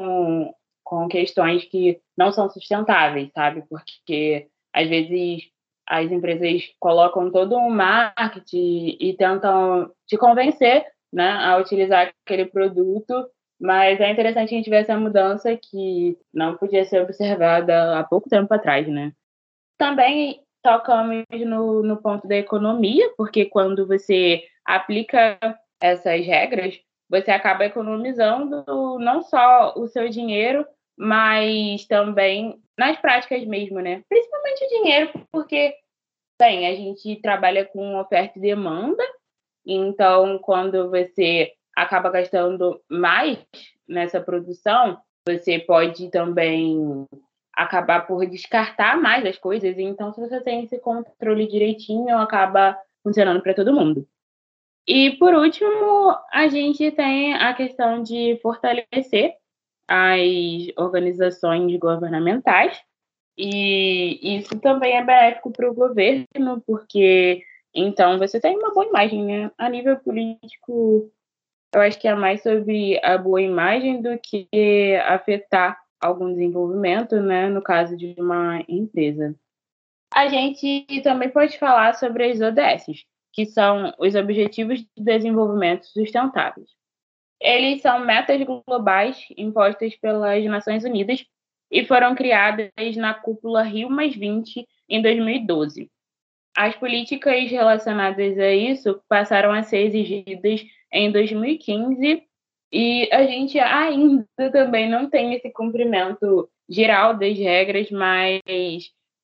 com 0.83 1.07
questões 1.07 1.63
que 1.63 2.01
não 2.17 2.31
são 2.31 2.49
sustentáveis, 2.49 3.29
sabe? 3.35 3.63
Porque 3.69 4.47
às 4.73 4.89
vezes 4.89 5.43
as 5.89 6.11
empresas 6.11 6.61
colocam 6.79 7.31
todo 7.31 7.57
um 7.57 7.69
marketing 7.69 8.95
e 8.99 9.15
tentam 9.17 9.91
te 10.05 10.17
convencer 10.17 10.85
né, 11.11 11.31
a 11.31 11.57
utilizar 11.57 12.13
aquele 12.23 12.45
produto, 12.45 13.27
mas 13.59 13.99
é 13.99 14.11
interessante 14.11 14.53
a 14.53 14.57
gente 14.57 14.69
ver 14.69 14.77
essa 14.83 14.97
mudança 14.97 15.57
que 15.57 16.15
não 16.31 16.55
podia 16.55 16.85
ser 16.85 17.01
observada 17.01 17.97
há 17.99 18.03
pouco 18.03 18.29
tempo 18.29 18.53
atrás, 18.53 18.87
né? 18.87 19.11
Também 19.77 20.41
tocamos 20.63 21.25
no, 21.45 21.81
no 21.81 21.97
ponto 21.97 22.27
da 22.27 22.35
economia, 22.35 23.11
porque 23.17 23.45
quando 23.45 23.87
você 23.87 24.43
aplica 24.63 25.37
essas 25.81 26.25
regras, 26.25 26.79
você 27.09 27.31
acaba 27.31 27.65
economizando 27.65 28.63
não 28.99 29.21
só 29.23 29.73
o 29.75 29.87
seu 29.87 30.09
dinheiro, 30.09 30.65
mas 30.99 31.85
também 31.85 32.61
nas 32.77 32.99
práticas 32.99 33.45
mesmo, 33.45 33.79
né? 33.79 34.03
Principalmente 34.09 34.65
o 34.65 34.67
dinheiro, 34.67 35.11
porque, 35.31 35.73
bem, 36.37 36.67
a 36.67 36.75
gente 36.75 37.15
trabalha 37.21 37.63
com 37.63 37.97
oferta 37.97 38.37
e 38.37 38.41
demanda, 38.41 39.01
então 39.65 40.37
quando 40.39 40.89
você 40.89 41.53
acaba 41.73 42.09
gastando 42.09 42.81
mais 42.89 43.39
nessa 43.87 44.19
produção, 44.19 44.99
você 45.25 45.57
pode 45.57 46.09
também 46.09 47.05
acabar 47.53 48.05
por 48.05 48.25
descartar 48.25 48.99
mais 48.99 49.25
as 49.25 49.37
coisas, 49.37 49.77
então 49.77 50.11
se 50.11 50.19
você 50.19 50.41
tem 50.41 50.65
esse 50.65 50.79
controle 50.79 51.47
direitinho, 51.47 52.17
acaba 52.17 52.77
funcionando 53.01 53.41
para 53.41 53.53
todo 53.53 53.73
mundo. 53.73 54.05
E 54.85 55.11
por 55.11 55.33
último, 55.33 56.13
a 56.29 56.49
gente 56.49 56.91
tem 56.91 57.35
a 57.35 57.53
questão 57.53 58.03
de 58.03 58.37
fortalecer 58.41 59.35
as 59.89 60.21
organizações 60.77 61.75
governamentais, 61.77 62.79
e 63.35 64.37
isso 64.37 64.59
também 64.59 64.95
é 64.95 65.03
benéfico 65.03 65.51
para 65.51 65.69
o 65.69 65.73
governo, 65.73 66.61
porque 66.67 67.41
então 67.73 68.19
você 68.19 68.39
tem 68.39 68.57
uma 68.57 68.73
boa 68.73 68.85
imagem, 68.85 69.25
né? 69.25 69.51
A 69.57 69.69
nível 69.69 69.97
político, 69.97 71.11
eu 71.73 71.81
acho 71.81 71.99
que 71.99 72.07
é 72.07 72.13
mais 72.13 72.43
sobre 72.43 72.99
a 73.03 73.17
boa 73.17 73.41
imagem 73.41 74.01
do 74.01 74.19
que 74.19 74.95
afetar 75.07 75.79
algum 75.99 76.31
desenvolvimento, 76.31 77.19
né? 77.19 77.49
No 77.49 77.61
caso 77.61 77.97
de 77.97 78.15
uma 78.19 78.63
empresa. 78.67 79.35
A 80.13 80.27
gente 80.27 80.87
também 81.01 81.29
pode 81.29 81.57
falar 81.57 81.93
sobre 81.93 82.31
as 82.31 82.41
ODS, 82.41 83.05
que 83.31 83.45
são 83.45 83.93
os 83.99 84.15
Objetivos 84.15 84.79
de 84.79 84.87
Desenvolvimento 84.97 85.85
Sustentáveis. 85.85 86.78
Eles 87.41 87.81
são 87.81 88.05
metas 88.05 88.41
globais 88.43 89.25
impostas 89.37 89.95
pelas 89.95 90.43
Nações 90.45 90.83
Unidas 90.83 91.25
e 91.71 91.85
foram 91.85 92.15
criadas 92.15 92.71
na 92.97 93.13
cúpula 93.13 93.63
Rio 93.63 93.89
em 94.89 95.01
2012. 95.01 95.89
As 96.57 96.75
políticas 96.75 97.49
relacionadas 97.49 98.37
a 98.37 98.53
isso 98.53 99.01
passaram 99.07 99.51
a 99.53 99.63
ser 99.63 99.85
exigidas 99.85 100.65
em 100.91 101.11
2015 101.11 102.23
e 102.71 103.09
a 103.11 103.23
gente 103.23 103.57
ainda 103.57 104.25
também 104.51 104.89
não 104.89 105.09
tem 105.09 105.33
esse 105.33 105.49
cumprimento 105.51 106.49
geral 106.67 107.17
das 107.17 107.37
regras, 107.37 107.89
mas 107.89 108.41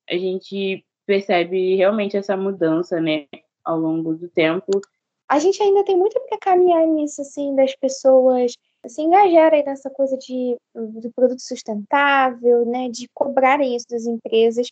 a 0.08 0.16
gente 0.16 0.84
percebe 1.06 1.76
realmente 1.76 2.16
essa 2.16 2.36
mudança, 2.36 3.00
né, 3.00 3.26
ao 3.64 3.78
longo 3.78 4.14
do 4.14 4.28
tempo 4.28 4.80
a 5.28 5.38
gente 5.38 5.62
ainda 5.62 5.84
tem 5.84 5.96
muito 5.96 6.20
que 6.28 6.38
caminhar 6.38 6.86
nisso, 6.86 7.20
assim, 7.20 7.54
das 7.54 7.74
pessoas 7.74 8.52
se 8.88 9.02
engajarem 9.02 9.64
nessa 9.64 9.90
coisa 9.90 10.16
de, 10.16 10.56
de 11.00 11.10
produto 11.10 11.40
sustentável, 11.40 12.64
né, 12.66 12.88
de 12.88 13.08
cobrarem 13.12 13.74
isso 13.74 13.86
das 13.90 14.06
empresas. 14.06 14.68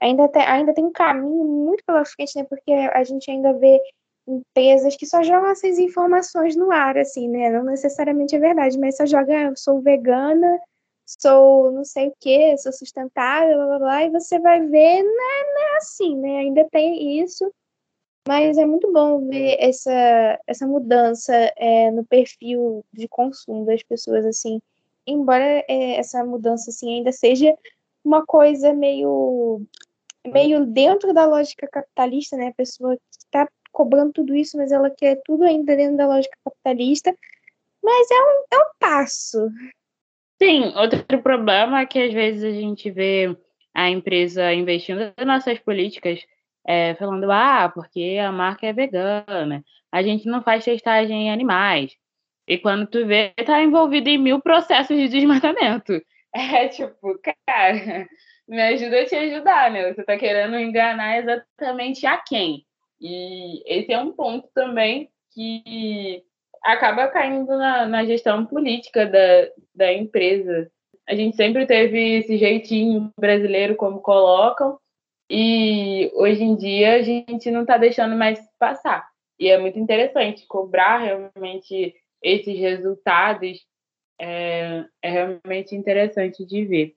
Ainda 0.00 0.28
tem, 0.28 0.42
ainda 0.42 0.74
tem 0.74 0.84
um 0.84 0.92
caminho 0.92 1.44
muito 1.44 1.82
pela 1.84 2.04
frente, 2.04 2.36
né, 2.36 2.44
porque 2.44 2.70
a 2.72 3.02
gente 3.04 3.30
ainda 3.30 3.52
vê 3.54 3.80
empresas 4.26 4.96
que 4.96 5.06
só 5.06 5.22
jogam 5.22 5.50
essas 5.50 5.78
informações 5.78 6.54
no 6.54 6.70
ar, 6.70 6.98
assim, 6.98 7.28
né, 7.28 7.50
não 7.50 7.64
necessariamente 7.64 8.36
é 8.36 8.38
verdade, 8.38 8.78
mas 8.78 8.96
só 8.96 9.06
joga, 9.06 9.34
ah, 9.34 9.42
eu 9.44 9.56
sou 9.56 9.80
vegana, 9.80 10.60
sou 11.06 11.72
não 11.72 11.84
sei 11.84 12.08
o 12.08 12.14
que, 12.20 12.56
sou 12.58 12.72
sustentável, 12.72 13.56
blá, 13.56 13.66
blá, 13.66 13.78
blá, 13.78 14.04
e 14.04 14.10
você 14.10 14.38
vai 14.38 14.60
ver, 14.60 15.02
não 15.02 15.30
é, 15.30 15.54
não 15.54 15.74
é 15.74 15.76
assim, 15.78 16.16
né, 16.16 16.38
ainda 16.40 16.68
tem 16.70 17.22
isso, 17.22 17.50
mas 18.26 18.58
é 18.58 18.66
muito 18.66 18.92
bom 18.92 19.26
ver 19.28 19.56
essa, 19.58 20.38
essa 20.46 20.66
mudança 20.66 21.32
é, 21.56 21.90
no 21.90 22.04
perfil 22.04 22.84
de 22.92 23.08
consumo 23.08 23.64
das 23.64 23.82
pessoas, 23.82 24.24
assim. 24.26 24.60
Embora 25.06 25.64
é, 25.68 25.96
essa 25.96 26.24
mudança, 26.24 26.70
assim, 26.70 26.96
ainda 26.96 27.12
seja 27.12 27.56
uma 28.04 28.24
coisa 28.24 28.72
meio, 28.72 29.62
meio 30.26 30.66
dentro 30.66 31.14
da 31.14 31.26
lógica 31.26 31.66
capitalista, 31.66 32.36
né? 32.36 32.48
A 32.48 32.54
pessoa 32.54 32.96
que 32.96 33.02
está 33.18 33.48
cobrando 33.72 34.12
tudo 34.12 34.34
isso, 34.34 34.56
mas 34.56 34.72
ela 34.72 34.90
quer 34.90 35.20
tudo 35.24 35.44
ainda 35.44 35.76
dentro 35.76 35.96
da 35.96 36.06
lógica 36.06 36.36
capitalista. 36.44 37.14
Mas 37.82 38.10
é 38.10 38.14
um, 38.14 38.44
é 38.52 38.58
um 38.58 38.70
passo. 38.78 39.48
Sim, 40.42 40.72
outro 40.76 41.22
problema 41.22 41.80
é 41.80 41.86
que 41.86 41.98
às 41.98 42.12
vezes 42.12 42.44
a 42.44 42.52
gente 42.52 42.90
vê 42.90 43.36
a 43.74 43.88
empresa 43.88 44.52
investindo 44.52 45.12
nas 45.16 45.26
nossas 45.26 45.58
políticas 45.60 46.24
é, 46.68 46.94
falando, 46.96 47.32
ah, 47.32 47.70
porque 47.74 48.18
a 48.22 48.30
marca 48.30 48.66
é 48.66 48.74
vegana, 48.74 49.64
a 49.90 50.02
gente 50.02 50.26
não 50.26 50.42
faz 50.42 50.66
testagem 50.66 51.22
em 51.22 51.30
animais. 51.30 51.96
E 52.46 52.58
quando 52.58 52.86
tu 52.86 53.06
vê, 53.06 53.32
tá 53.46 53.62
envolvido 53.62 54.10
em 54.10 54.18
mil 54.18 54.38
processos 54.38 54.94
de 54.94 55.08
desmatamento. 55.08 55.94
É 56.30 56.68
tipo, 56.68 57.18
cara, 57.46 58.06
me 58.46 58.60
ajuda 58.60 59.00
a 59.00 59.06
te 59.06 59.16
ajudar, 59.16 59.70
né? 59.70 59.90
Você 59.94 60.04
tá 60.04 60.18
querendo 60.18 60.58
enganar 60.58 61.16
exatamente 61.16 62.06
a 62.06 62.18
quem? 62.18 62.66
E 63.00 63.62
esse 63.66 63.90
é 63.94 63.98
um 63.98 64.12
ponto 64.12 64.46
também 64.54 65.08
que 65.32 66.22
acaba 66.62 67.08
caindo 67.08 67.48
na, 67.56 67.86
na 67.86 68.04
gestão 68.04 68.44
política 68.44 69.06
da, 69.06 69.48
da 69.74 69.92
empresa. 69.92 70.70
A 71.08 71.14
gente 71.14 71.34
sempre 71.34 71.64
teve 71.64 72.18
esse 72.18 72.36
jeitinho 72.36 73.10
brasileiro, 73.18 73.74
como 73.74 74.00
colocam, 74.00 74.78
e 75.30 76.10
hoje 76.14 76.42
em 76.42 76.56
dia 76.56 76.94
a 76.94 77.02
gente 77.02 77.50
não 77.50 77.62
está 77.62 77.76
deixando 77.76 78.16
mais 78.16 78.40
passar. 78.58 79.08
E 79.38 79.48
é 79.48 79.58
muito 79.58 79.78
interessante 79.78 80.46
cobrar 80.46 80.98
realmente 80.98 81.94
esses 82.22 82.58
resultados. 82.58 83.58
É, 84.20 84.84
é 85.00 85.10
realmente 85.10 85.76
interessante 85.76 86.44
de 86.44 86.64
ver. 86.64 86.94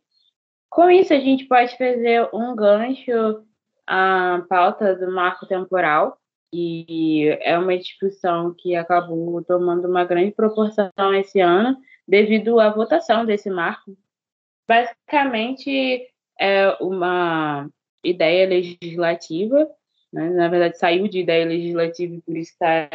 Com 0.69 0.89
isso, 0.89 1.13
a 1.13 1.19
gente 1.19 1.45
pode 1.45 1.77
fazer 1.77 2.27
um 2.33 2.55
gancho 2.55 3.45
à 3.85 4.43
pauta 4.49 4.95
do 4.95 5.11
marco 5.11 5.45
temporal, 5.45 6.17
e 6.53 7.29
é 7.41 7.57
uma 7.57 7.77
discussão 7.77 8.53
que 8.57 8.75
acabou 8.75 9.41
tomando 9.43 9.87
uma 9.87 10.03
grande 10.03 10.31
proporção 10.31 10.91
esse 11.15 11.39
ano 11.39 11.77
devido 12.07 12.59
à 12.59 12.69
votação 12.69 13.25
desse 13.25 13.49
marco. 13.49 13.95
Basicamente, 14.67 16.05
é 16.39 16.75
uma 16.81 17.69
ideia 18.03 18.47
legislativa, 18.47 19.69
né? 20.11 20.29
na 20.29 20.47
verdade 20.47 20.77
saiu 20.77 21.07
de 21.07 21.19
ideia 21.19 21.45
legislativa 21.45 22.15
e 22.15 22.21
por 22.21 22.37
isso 22.37 22.51
está 22.51 22.89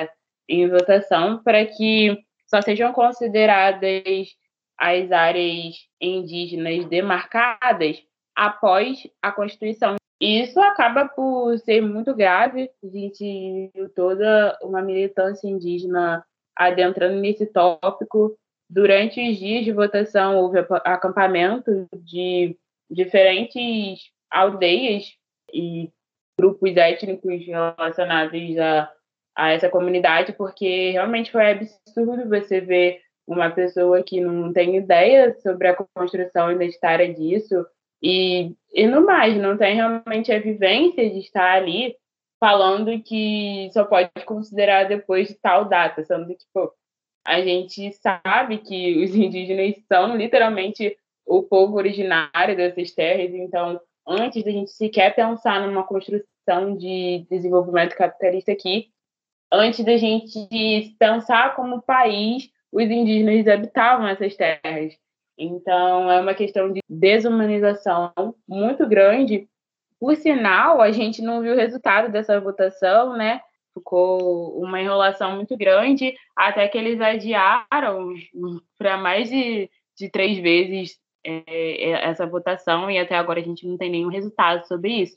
em 0.48 0.68
votação, 0.68 1.42
para 1.42 1.64
que 1.64 2.16
só 2.46 2.62
sejam 2.62 2.92
consideradas 2.92 4.36
as 4.78 5.10
áreas 5.10 5.74
indígenas 6.00 6.84
demarcadas 6.86 8.02
após 8.34 9.08
a 9.22 9.32
Constituição. 9.32 9.96
E 10.20 10.42
isso 10.42 10.60
acaba 10.60 11.06
por 11.08 11.58
ser 11.58 11.80
muito 11.80 12.14
grave. 12.14 12.70
A 12.82 12.86
gente 12.86 13.70
viu 13.74 13.88
toda 13.90 14.56
uma 14.62 14.80
militância 14.80 15.48
indígena 15.48 16.24
adentrando 16.54 17.20
nesse 17.20 17.46
tópico. 17.46 18.36
Durante 18.68 19.20
os 19.20 19.36
dias 19.38 19.64
de 19.64 19.72
votação, 19.72 20.38
houve 20.38 20.58
acampamento 20.84 21.86
de 21.94 22.56
diferentes 22.90 24.10
aldeias 24.30 25.04
e 25.52 25.90
grupos 26.38 26.76
étnicos 26.76 27.46
relacionados 27.46 28.58
a, 28.58 28.92
a 29.36 29.52
essa 29.52 29.68
comunidade, 29.68 30.32
porque 30.34 30.90
realmente 30.90 31.32
foi 31.32 31.50
absurdo 31.50 32.28
você 32.28 32.60
ver 32.60 33.00
uma 33.26 33.50
pessoa 33.50 34.02
que 34.02 34.20
não 34.20 34.52
tem 34.52 34.76
ideia 34.76 35.34
sobre 35.40 35.68
a 35.68 35.76
construção 35.94 36.52
identitária 36.52 37.12
disso 37.12 37.66
e, 38.02 38.54
e 38.72 38.86
no 38.86 39.04
mais, 39.04 39.36
não 39.36 39.56
tem 39.56 39.74
realmente 39.74 40.32
a 40.32 40.38
vivência 40.38 41.08
de 41.10 41.18
estar 41.18 41.54
ali 41.56 41.96
falando 42.38 43.02
que 43.02 43.70
só 43.72 43.84
pode 43.84 44.10
considerar 44.24 44.84
depois 44.84 45.28
de 45.28 45.34
tal 45.34 45.64
data, 45.64 46.04
sendo 46.04 46.28
que 46.28 46.44
pô, 46.52 46.72
a 47.26 47.40
gente 47.40 47.92
sabe 47.94 48.58
que 48.58 49.02
os 49.02 49.12
indígenas 49.16 49.74
são 49.88 50.16
literalmente 50.16 50.96
o 51.26 51.42
povo 51.42 51.76
originário 51.76 52.56
dessas 52.56 52.92
terras, 52.92 53.34
então 53.34 53.80
antes 54.06 54.42
da 54.44 54.50
gente 54.50 54.70
sequer 54.70 55.14
pensar 55.14 55.66
numa 55.66 55.82
construção 55.82 56.76
de 56.76 57.26
desenvolvimento 57.30 57.96
capitalista 57.96 58.52
aqui, 58.52 58.90
antes 59.52 59.84
da 59.84 59.96
gente 59.96 60.48
pensar 60.98 61.56
como 61.56 61.82
país, 61.82 62.48
os 62.70 62.84
indígenas 62.84 63.46
habitavam 63.48 64.06
essas 64.06 64.34
terras. 64.36 64.96
Então, 65.38 66.10
é 66.10 66.20
uma 66.20 66.34
questão 66.34 66.72
de 66.72 66.80
desumanização 66.88 68.12
muito 68.48 68.86
grande. 68.88 69.48
Por 69.98 70.16
sinal, 70.16 70.80
a 70.80 70.90
gente 70.92 71.20
não 71.20 71.42
viu 71.42 71.52
o 71.52 71.56
resultado 71.56 72.10
dessa 72.10 72.40
votação, 72.40 73.16
né? 73.16 73.40
Ficou 73.74 74.58
uma 74.58 74.80
enrolação 74.80 75.36
muito 75.36 75.56
grande, 75.56 76.14
até 76.34 76.66
que 76.68 76.78
eles 76.78 77.00
adiaram 77.00 78.14
para 78.78 78.96
mais 78.96 79.28
de, 79.28 79.70
de 79.96 80.10
três 80.10 80.38
vezes 80.38 80.98
é, 81.26 81.42
é, 81.46 81.90
essa 82.08 82.26
votação 82.26 82.90
e 82.90 82.98
até 82.98 83.16
agora 83.16 83.40
a 83.40 83.42
gente 83.42 83.66
não 83.66 83.76
tem 83.76 83.90
nenhum 83.90 84.08
resultado 84.08 84.66
sobre 84.66 84.92
isso. 84.92 85.16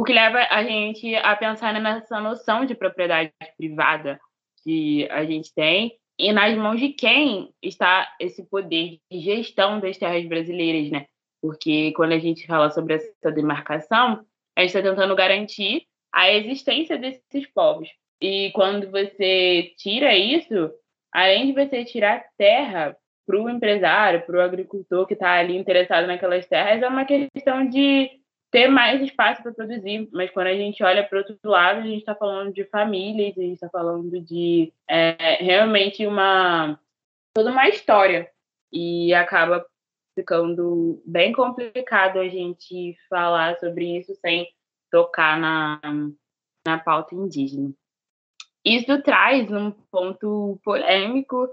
O 0.00 0.04
que 0.04 0.12
leva 0.12 0.38
a 0.50 0.64
gente 0.64 1.14
a 1.16 1.36
pensar 1.36 1.78
nessa 1.78 2.20
noção 2.20 2.64
de 2.64 2.74
propriedade 2.74 3.32
privada 3.56 4.18
que 4.64 5.06
a 5.10 5.24
gente 5.24 5.52
tem 5.54 5.96
e 6.18 6.32
nas 6.32 6.56
mãos 6.56 6.80
de 6.80 6.90
quem 6.90 7.52
está 7.62 8.10
esse 8.18 8.44
poder 8.48 8.98
de 9.10 9.20
gestão 9.20 9.80
das 9.80 9.98
terras 9.98 10.24
brasileiras, 10.26 10.90
né? 10.90 11.06
Porque 11.40 11.92
quando 11.92 12.12
a 12.12 12.18
gente 12.18 12.46
fala 12.46 12.70
sobre 12.70 12.94
essa 12.94 13.30
demarcação, 13.30 14.24
a 14.56 14.60
gente 14.60 14.76
está 14.76 14.82
tentando 14.82 15.14
garantir 15.14 15.86
a 16.12 16.30
existência 16.30 16.96
desses 16.96 17.46
povos. 17.52 17.88
E 18.20 18.52
quando 18.52 18.90
você 18.90 19.72
tira 19.76 20.16
isso, 20.16 20.70
além 21.12 21.46
de 21.46 21.52
você 21.52 21.84
tirar 21.84 22.24
terra 22.38 22.96
para 23.32 23.40
o 23.40 23.48
empresário, 23.48 24.26
para 24.26 24.36
o 24.36 24.42
agricultor 24.42 25.06
que 25.06 25.14
está 25.14 25.32
ali 25.32 25.56
interessado 25.56 26.06
naquelas 26.06 26.46
terras, 26.46 26.82
é 26.82 26.86
uma 26.88 27.06
questão 27.06 27.66
de 27.66 28.10
ter 28.50 28.68
mais 28.68 29.00
espaço 29.00 29.42
para 29.42 29.54
produzir. 29.54 30.06
Mas 30.12 30.30
quando 30.30 30.48
a 30.48 30.54
gente 30.54 30.84
olha 30.84 31.02
para 31.02 31.18
outro 31.18 31.38
lado, 31.42 31.80
a 31.80 31.82
gente 31.82 32.00
está 32.00 32.14
falando 32.14 32.52
de 32.52 32.64
famílias, 32.64 33.36
a 33.38 33.40
gente 33.40 33.54
está 33.54 33.70
falando 33.70 34.20
de 34.20 34.70
é, 34.86 35.36
realmente 35.42 36.06
uma 36.06 36.78
toda 37.34 37.50
uma 37.50 37.66
história 37.68 38.30
e 38.70 39.14
acaba 39.14 39.64
ficando 40.14 41.02
bem 41.06 41.32
complicado 41.32 42.18
a 42.18 42.28
gente 42.28 42.94
falar 43.08 43.58
sobre 43.58 43.96
isso 43.96 44.14
sem 44.16 44.46
tocar 44.90 45.40
na, 45.40 45.80
na 46.66 46.78
pauta 46.78 47.14
indígena. 47.14 47.72
Isso 48.62 49.02
traz 49.02 49.50
um 49.50 49.70
ponto 49.90 50.60
polêmico 50.62 51.48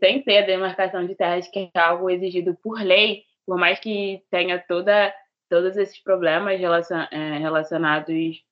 tem 0.00 0.18
que 0.18 0.24
ter 0.24 0.38
a 0.38 0.46
demarcação 0.46 1.06
de 1.06 1.14
terras, 1.14 1.48
que 1.48 1.70
é 1.74 1.78
algo 1.78 2.10
exigido 2.10 2.56
por 2.62 2.80
lei, 2.80 3.22
por 3.46 3.58
mais 3.58 3.78
que 3.78 4.22
tenha 4.30 4.58
toda, 4.58 5.14
todos 5.48 5.76
esses 5.76 6.02
problemas 6.02 6.60
é, 6.60 7.38
relacionados 7.38 8.42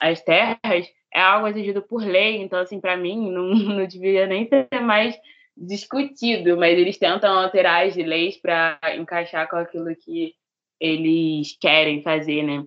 às 0.00 0.22
terras, 0.22 0.86
é 1.12 1.20
algo 1.20 1.46
exigido 1.46 1.82
por 1.82 2.02
lei. 2.02 2.40
Então, 2.40 2.58
assim, 2.58 2.80
para 2.80 2.96
mim, 2.96 3.28
não, 3.30 3.54
não 3.54 3.86
deveria 3.86 4.26
nem 4.26 4.48
ser 4.48 4.68
mais 4.80 5.18
discutido, 5.56 6.56
mas 6.56 6.78
eles 6.78 6.98
tentam 6.98 7.38
alterar 7.38 7.86
as 7.86 7.94
leis 7.94 8.38
para 8.38 8.78
encaixar 8.96 9.48
com 9.48 9.56
aquilo 9.56 9.94
que 9.94 10.34
eles 10.80 11.56
querem 11.60 12.02
fazer, 12.02 12.42
né? 12.42 12.66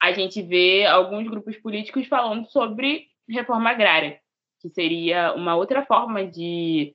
A 0.00 0.12
gente 0.12 0.42
vê 0.42 0.84
alguns 0.84 1.28
grupos 1.28 1.56
políticos 1.58 2.08
falando 2.08 2.46
sobre 2.50 3.06
reforma 3.28 3.70
agrária, 3.70 4.18
que 4.60 4.68
seria 4.70 5.32
uma 5.34 5.54
outra 5.54 5.84
forma 5.84 6.26
de 6.26 6.92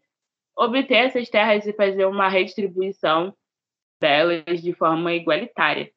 obter 0.57 0.95
essas 0.95 1.29
terras 1.29 1.65
e 1.65 1.73
fazer 1.73 2.05
uma 2.05 2.27
redistribuição 2.27 3.33
delas 4.01 4.61
de 4.61 4.73
forma 4.73 5.13
igualitária. 5.13 5.91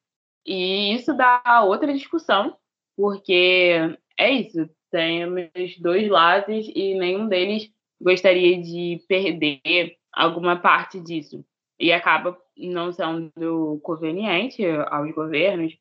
E 0.45 0.93
isso 0.93 1.15
dá 1.15 1.63
outra 1.63 1.93
discussão, 1.93 2.55
porque 2.95 3.97
é 4.17 4.29
isso, 4.29 4.69
temos 4.91 5.49
dois 5.79 6.09
lados 6.09 6.67
e 6.73 6.95
nenhum 6.95 7.27
deles 7.27 7.71
gostaria 7.99 8.61
de 8.61 9.03
perder 9.07 9.97
alguma 10.13 10.59
parte 10.59 10.99
disso. 10.99 11.45
E 11.79 11.91
acaba 11.91 12.37
não 12.57 12.91
sendo 12.91 13.79
conveniente 13.81 14.63
aos 14.87 15.11
governos 15.13 15.75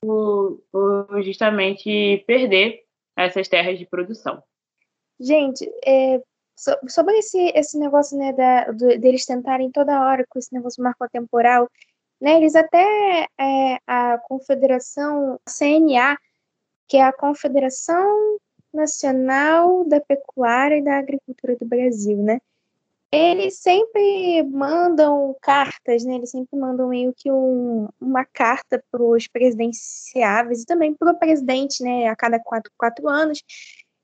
por, 0.00 0.62
justamente 1.22 2.24
perder 2.26 2.84
essas 3.16 3.48
terras 3.48 3.78
de 3.78 3.86
produção. 3.86 4.42
Gente, 5.20 5.68
é, 5.84 6.22
sobre 6.56 7.18
esse, 7.18 7.52
esse 7.54 7.78
negócio, 7.78 8.16
né, 8.16 8.32
da, 8.32 8.70
do, 8.70 8.98
deles 8.98 9.26
tentarem 9.26 9.70
toda 9.70 10.00
hora 10.00 10.24
com 10.28 10.38
esse 10.38 10.52
negócio 10.52 10.82
marco 10.82 11.08
temporal, 11.08 11.68
né, 12.20 12.36
eles 12.36 12.54
até 12.54 13.26
é, 13.38 13.78
a 13.86 14.18
confederação 14.18 15.38
CNA, 15.46 16.16
que 16.88 16.96
é 16.96 17.02
a 17.02 17.12
Confederação 17.12 18.38
Nacional 18.72 19.84
da 19.84 20.00
Pecuária 20.00 20.76
e 20.76 20.84
da 20.84 20.98
Agricultura 20.98 21.56
do 21.56 21.66
Brasil, 21.66 22.18
né, 22.18 22.40
eles 23.14 23.58
sempre 23.58 24.42
mandam 24.42 25.36
cartas, 25.40 26.04
né? 26.04 26.16
Eles 26.16 26.30
sempre 26.30 26.58
mandam 26.58 26.88
meio 26.88 27.14
que 27.16 27.30
um, 27.30 27.88
uma 28.00 28.24
carta 28.24 28.82
para 28.90 29.02
os 29.02 29.28
presidenciáveis 29.28 30.62
e 30.62 30.66
também 30.66 30.92
para 30.92 31.12
o 31.12 31.18
presidente, 31.18 31.82
né? 31.82 32.08
A 32.08 32.16
cada 32.16 32.40
quatro, 32.40 32.72
quatro 32.76 33.08
anos, 33.08 33.40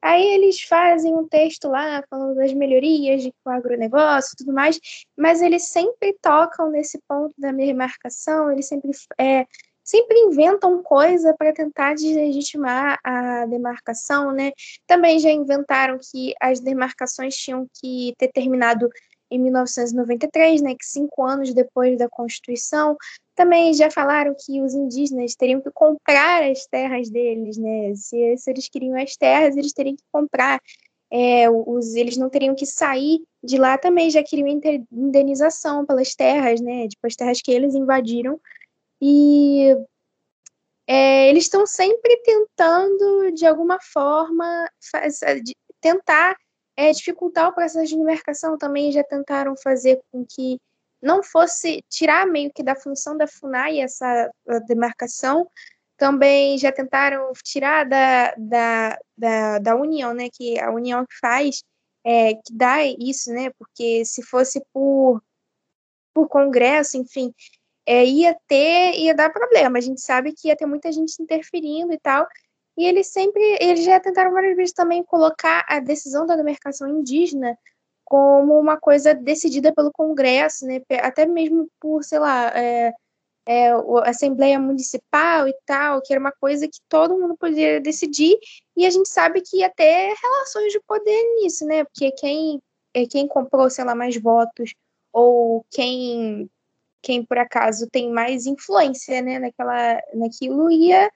Aí 0.03 0.23
eles 0.35 0.63
fazem 0.63 1.15
um 1.15 1.29
texto 1.29 1.69
lá 1.69 2.03
falando 2.09 2.35
das 2.35 2.53
melhorias 2.53 3.23
de 3.23 3.33
o 3.45 3.51
agronegócio 3.51 4.33
e 4.35 4.37
tudo 4.39 4.53
mais, 4.53 4.81
mas 5.17 5.43
eles 5.43 5.69
sempre 5.69 6.17
tocam 6.23 6.71
nesse 6.71 6.99
ponto 7.07 7.35
da 7.39 7.53
demarcação, 7.53 8.51
eles 8.51 8.67
sempre, 8.67 8.91
é, 9.19 9.47
sempre 9.85 10.19
inventam 10.19 10.83
coisa 10.83 11.35
para 11.37 11.53
tentar 11.53 11.95
deslegitimar 11.95 12.99
a 13.05 13.45
demarcação, 13.47 14.33
né? 14.33 14.53
Também 14.87 15.19
já 15.19 15.31
inventaram 15.31 15.99
que 15.99 16.35
as 16.41 16.61
demarcações 16.61 17.37
tinham 17.37 17.67
que 17.81 18.15
ter 18.17 18.29
terminado 18.29 18.89
em 19.31 19.39
1993, 19.39 20.63
né, 20.63 20.75
que 20.75 20.85
cinco 20.85 21.23
anos 21.23 21.55
depois 21.55 21.97
da 21.97 22.09
Constituição, 22.09 22.97
também 23.35 23.73
já 23.73 23.91
falaram 23.91 24.35
que 24.39 24.61
os 24.61 24.75
indígenas 24.75 25.35
teriam 25.35 25.61
que 25.61 25.71
comprar 25.71 26.43
as 26.43 26.67
terras 26.67 27.09
deles, 27.09 27.57
né? 27.57 27.95
Se, 27.95 28.37
se 28.37 28.51
eles 28.51 28.69
queriam 28.69 29.01
as 29.01 29.17
terras, 29.17 29.57
eles 29.57 29.73
teriam 29.73 29.97
que 29.97 30.03
comprar. 30.13 30.61
É, 31.11 31.49
os, 31.49 31.95
eles 31.95 32.17
não 32.17 32.29
teriam 32.29 32.55
que 32.55 32.67
sair 32.67 33.21
de 33.43 33.57
lá 33.57 33.79
também, 33.79 34.11
já 34.11 34.23
queriam 34.23 34.61
indenização 34.93 35.87
pelas 35.87 36.15
terras, 36.15 36.61
né? 36.61 36.87
Tipo, 36.89 37.07
as 37.07 37.17
terras 37.17 37.41
que 37.41 37.51
eles 37.51 37.75
invadiram. 37.75 38.39
E 39.01 39.75
é, 40.87 41.31
eles 41.31 41.45
estão 41.45 41.67
sempre 41.67 42.17
tentando, 42.23 43.33
de 43.33 43.47
alguma 43.47 43.79
forma, 43.81 44.69
faz, 44.91 45.21
tentar 45.81 46.37
é, 46.81 46.91
dificultar 46.93 47.51
o 47.51 47.53
processo 47.53 47.87
de 47.87 47.97
demarcação. 47.97 48.57
Também 48.57 48.91
já 48.91 49.05
tentaram 49.05 49.55
fazer 49.55 50.01
com 50.11 50.25
que 50.25 50.59
não 51.03 51.23
fosse 51.23 51.85
tirar 51.91 52.27
meio 52.27 52.51
que 52.51 52.63
da 52.63 52.75
função 52.75 53.17
da 53.17 53.27
FUNAI 53.27 53.81
essa 53.81 54.31
demarcação, 54.67 55.47
também 55.97 56.57
já 56.57 56.73
tentaram 56.73 57.31
tirar 57.45 57.85
da, 57.85 58.35
da, 58.37 58.99
da, 59.17 59.59
da 59.59 59.77
União, 59.77 60.15
né, 60.15 60.29
que 60.33 60.59
a 60.59 60.71
União 60.71 61.05
que 61.05 61.15
faz, 61.19 61.63
é, 62.05 62.35
que 62.35 62.53
dá 62.53 62.83
isso, 62.85 63.31
né, 63.31 63.51
porque 63.59 64.05
se 64.05 64.23
fosse 64.23 64.63
por, 64.73 65.23
por 66.15 66.29
Congresso, 66.29 66.97
enfim, 66.97 67.33
é, 67.87 68.05
ia 68.05 68.35
ter, 68.47 68.99
ia 68.99 69.15
dar 69.15 69.31
problema, 69.31 69.79
a 69.79 69.83
gente 69.83 70.01
sabe 70.01 70.33
que 70.33 70.49
ia 70.49 70.57
ter 70.57 70.67
muita 70.67 70.91
gente 70.93 71.23
interferindo 71.23 71.93
e 71.93 71.99
tal, 71.99 72.27
e 72.81 72.87
eles 72.87 73.09
sempre, 73.09 73.43
eles 73.61 73.85
já 73.85 74.01
tentaram 74.01 74.33
várias 74.33 74.57
vezes 74.57 74.73
também 74.73 75.03
colocar 75.05 75.67
a 75.69 75.81
decisão 75.81 76.25
da 76.25 76.35
demarcação 76.35 76.89
indígena 76.89 77.59
como 78.07 78.59
uma 78.59 78.79
coisa 78.79 79.15
decidida 79.15 79.71
pelo 79.73 79.93
Congresso, 79.93 80.67
né? 80.67 80.81
até 81.03 81.27
mesmo 81.27 81.69
por, 81.79 82.03
sei 82.03 82.19
lá, 82.19 82.49
é, 82.59 82.93
é, 83.47 83.71
a 83.71 84.09
Assembleia 84.09 84.59
Municipal 84.59 85.47
e 85.47 85.55
tal, 85.67 86.01
que 86.01 86.13
era 86.13 86.19
uma 86.21 86.33
coisa 86.33 86.67
que 86.67 86.79
todo 86.89 87.19
mundo 87.19 87.37
poderia 87.37 87.83
decidir, 87.83 88.39
e 88.75 88.87
a 88.87 88.91
gente 88.91 89.11
sabe 89.11 89.43
que 89.43 89.59
ia 89.59 89.69
ter 89.69 90.15
relações 90.21 90.73
de 90.73 90.81
poder 90.81 91.23
nisso, 91.37 91.67
né? 91.67 91.85
Porque 91.85 92.11
quem, 92.13 92.63
é, 92.95 93.07
quem 93.07 93.29
comprou, 93.29 93.69
sei 93.69 93.85
lá, 93.85 93.95
mais 93.95 94.17
votos, 94.17 94.73
ou 95.13 95.67
quem, 95.71 96.51
quem 97.03 97.25
por 97.25 97.37
acaso 97.37 97.87
tem 97.91 98.11
mais 98.11 98.47
influência 98.47 99.21
né, 99.21 99.39
naquela, 99.39 100.01
naquilo, 100.15 100.71
ia 100.71 101.11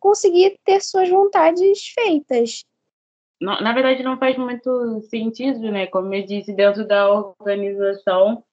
conseguir 0.00 0.58
ter 0.64 0.80
suas 0.80 1.08
vontades 1.08 1.86
feitas. 1.94 2.64
Na 3.40 3.72
verdade, 3.72 4.02
não 4.02 4.18
faz 4.18 4.36
muito 4.36 5.00
sentido, 5.02 5.70
né? 5.70 5.86
Como 5.86 6.12
eu 6.12 6.26
disse, 6.26 6.52
dentro 6.52 6.86
da 6.86 7.08
organização, 7.10 8.44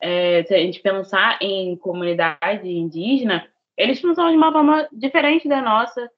é, 0.00 0.42
se 0.44 0.54
a 0.54 0.58
gente 0.58 0.80
pensar 0.80 1.38
em 1.42 1.76
comunidade 1.76 2.66
indígena, 2.66 3.46
eles 3.76 4.00
funcionam 4.00 4.30
de 4.30 4.36
uma 4.36 4.50
forma 4.50 4.88
diferente 4.90 5.46
da 5.46 5.60
nossa. 5.60 6.10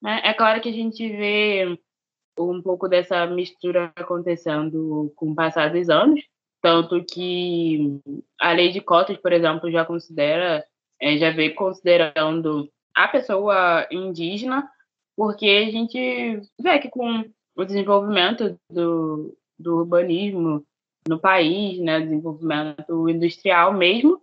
Né? 0.00 0.20
É 0.24 0.32
claro 0.32 0.60
que 0.60 0.68
a 0.68 0.72
gente 0.72 1.08
vê 1.08 1.78
um 2.38 2.62
pouco 2.62 2.88
dessa 2.88 3.26
mistura 3.26 3.92
acontecendo 3.96 5.12
com 5.16 5.32
o 5.32 5.34
passar 5.34 5.72
dos 5.72 5.88
anos, 5.88 6.22
tanto 6.62 7.04
que 7.04 8.00
a 8.40 8.52
lei 8.52 8.70
de 8.70 8.80
cotas, 8.80 9.16
por 9.16 9.32
exemplo, 9.32 9.70
já 9.70 9.84
considera, 9.84 10.64
é, 11.00 11.16
já 11.16 11.30
vem 11.30 11.54
considerando 11.54 12.70
a 12.96 13.06
pessoa 13.06 13.86
indígena, 13.92 14.66
porque 15.14 15.46
a 15.46 15.70
gente 15.70 16.40
vê 16.58 16.78
que 16.78 16.88
com 16.88 17.24
o 17.54 17.64
desenvolvimento 17.64 18.58
do, 18.70 19.36
do 19.58 19.76
urbanismo 19.76 20.64
no 21.06 21.20
país, 21.20 21.78
né, 21.78 22.00
desenvolvimento 22.00 23.08
industrial 23.08 23.74
mesmo, 23.74 24.18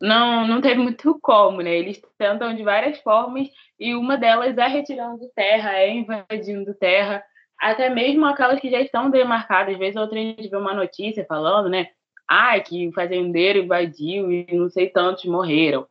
não, 0.00 0.46
não 0.46 0.60
teve 0.60 0.80
muito 0.80 1.18
como, 1.22 1.62
né? 1.62 1.74
Eles 1.74 2.00
tentam 2.18 2.54
de 2.54 2.62
várias 2.62 2.98
formas 3.00 3.48
e 3.80 3.94
uma 3.94 4.16
delas 4.16 4.56
é 4.56 4.66
retirando 4.66 5.28
terra, 5.34 5.78
é 5.78 5.90
invadindo 5.90 6.74
terra, 6.74 7.24
até 7.58 7.88
mesmo 7.88 8.26
aquelas 8.26 8.60
que 8.60 8.70
já 8.70 8.80
estão 8.80 9.10
demarcadas. 9.10 9.72
Às 9.72 9.78
vezes 9.78 9.96
outra 9.96 10.18
gente 10.18 10.48
vê 10.48 10.56
uma 10.56 10.74
notícia 10.74 11.24
falando, 11.26 11.68
né? 11.70 11.88
Ah, 12.28 12.60
que 12.60 12.92
fazendeiro 12.92 13.60
invadiu 13.60 14.30
e 14.30 14.46
não 14.52 14.68
sei 14.68 14.90
tantos 14.90 15.24
morreram. 15.24 15.88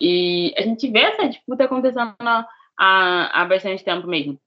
E 0.00 0.54
a 0.56 0.62
gente 0.62 0.90
vê 0.90 1.00
essa 1.00 1.28
disputa 1.28 1.64
acontecendo 1.64 2.14
há, 2.18 2.46
há 2.78 3.44
bastante 3.44 3.84
tempo 3.84 4.06
mesmo. 4.06 4.40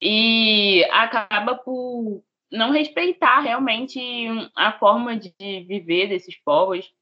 E 0.00 0.84
acaba 0.90 1.56
por 1.56 2.22
não 2.50 2.70
respeitar 2.70 3.40
realmente 3.40 4.00
a 4.56 4.72
forma 4.72 5.16
de 5.16 5.32
viver 5.38 6.08
desses 6.08 6.36
povos. 6.44 6.92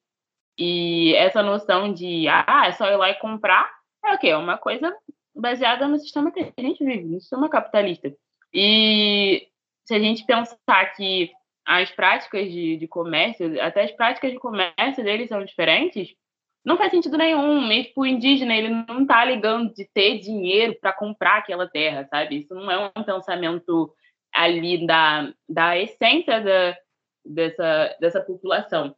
E 0.59 1.15
essa 1.15 1.43
noção 1.43 1.93
de, 1.93 2.27
ah, 2.29 2.65
é 2.67 2.73
só 2.73 2.91
ir 2.91 2.97
lá 2.97 3.11
e 3.11 3.15
comprar, 3.15 3.71
é 4.05 4.15
o 4.15 4.19
quê? 4.19 4.29
É 4.29 4.37
uma 4.37 4.59
coisa 4.59 4.95
baseada 5.35 5.89
no 5.89 5.99
sistema 5.99 6.31
que 6.31 6.41
a 6.41 6.61
gente 6.61 6.85
vive, 6.85 7.05
no 7.05 7.21
sistema 7.21 7.49
capitalista. 7.49 8.15
E 8.53 9.49
se 9.87 9.95
a 9.95 9.99
gente 9.99 10.25
pensar 10.25 10.95
que 10.95 11.31
as 11.67 11.91
práticas 11.91 12.51
de, 12.51 12.77
de 12.77 12.89
comércio, 12.89 13.61
até 13.63 13.85
as 13.85 13.93
práticas 13.93 14.33
de 14.33 14.39
comércio 14.39 15.05
deles 15.05 15.29
são 15.29 15.45
diferentes, 15.45 16.15
não 16.64 16.77
faz 16.77 16.90
sentido 16.90 17.16
nenhum. 17.16 17.66
Mesmo 17.66 17.85
tipo, 17.85 18.03
o 18.03 18.07
indígena, 18.07 18.55
ele 18.55 18.68
não 18.68 19.03
está 19.03 19.25
ligando 19.25 19.73
de 19.75 19.88
ter 19.92 20.18
dinheiro 20.18 20.77
para 20.81 20.92
comprar 20.92 21.38
aquela 21.38 21.68
terra, 21.68 22.07
sabe? 22.09 22.38
Isso 22.38 22.55
não 22.55 22.70
é 22.70 22.92
um 22.96 23.03
pensamento 23.03 23.94
ali 24.33 24.87
da, 24.87 25.33
da 25.49 25.79
essência 25.79 26.40
da, 26.40 26.77
dessa, 27.25 27.96
dessa 28.01 28.20
população. 28.20 28.94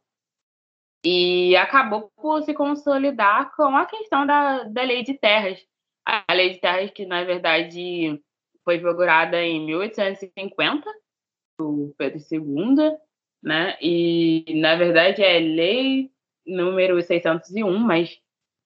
E 1.05 1.55
acabou 1.57 2.11
por 2.15 2.43
se 2.43 2.53
consolidar 2.53 3.53
com 3.55 3.75
a 3.75 3.85
questão 3.85 4.25
da, 4.25 4.63
da 4.63 4.83
lei 4.83 5.03
de 5.03 5.13
terras. 5.13 5.59
A 6.05 6.33
lei 6.33 6.51
de 6.51 6.59
terras 6.59 6.91
que, 6.91 7.05
na 7.05 7.23
verdade, 7.23 8.21
foi 8.63 8.77
inaugurada 8.77 9.41
em 9.41 9.65
1850, 9.65 10.89
do 11.59 11.93
Pedro 11.97 12.19
II, 12.31 12.97
né? 13.41 13.77
E, 13.81 14.45
na 14.55 14.75
verdade, 14.75 15.21
é 15.21 15.39
lei 15.39 16.12
número 16.45 17.01
601, 17.01 17.77
mas 17.79 18.17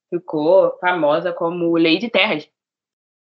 ficou 0.09 0.77
famosa 0.79 1.33
como 1.33 1.75
lei 1.75 1.97
de 1.97 2.09
terras 2.09 2.49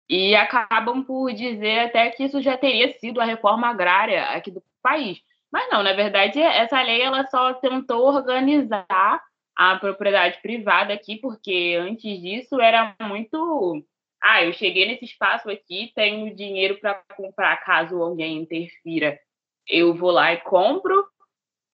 e 0.08 0.34
acabam 0.34 1.04
por 1.04 1.32
dizer 1.32 1.80
até 1.80 2.11
que 2.11 2.24
isso 2.24 2.40
já 2.40 2.56
teria 2.56 2.98
sido 2.98 3.20
a 3.20 3.24
reforma 3.24 3.68
agrária 3.68 4.24
aqui 4.30 4.50
do 4.50 4.62
país. 4.82 5.20
Mas 5.52 5.68
não, 5.70 5.82
na 5.82 5.92
verdade, 5.92 6.40
essa 6.40 6.80
lei 6.82 7.02
ela 7.02 7.26
só 7.26 7.54
tentou 7.54 8.06
organizar 8.06 9.22
a 9.54 9.76
propriedade 9.76 10.40
privada 10.40 10.94
aqui, 10.94 11.16
porque 11.16 11.76
antes 11.78 12.20
disso 12.20 12.61
era 12.61 12.94
muito. 13.00 13.84
Ah, 14.22 14.42
eu 14.42 14.52
cheguei 14.52 14.87
nesse 14.87 15.04
espaço 15.04 15.50
aqui, 15.50 15.92
tenho 15.94 16.34
dinheiro 16.34 16.78
para 16.80 17.02
comprar 17.16 17.56
caso 17.58 18.02
alguém 18.02 18.38
interfira. 18.38 19.18
Eu 19.66 19.94
vou 19.94 20.11
lá 20.11 20.32
e 20.32 20.40
compro, 20.40 21.06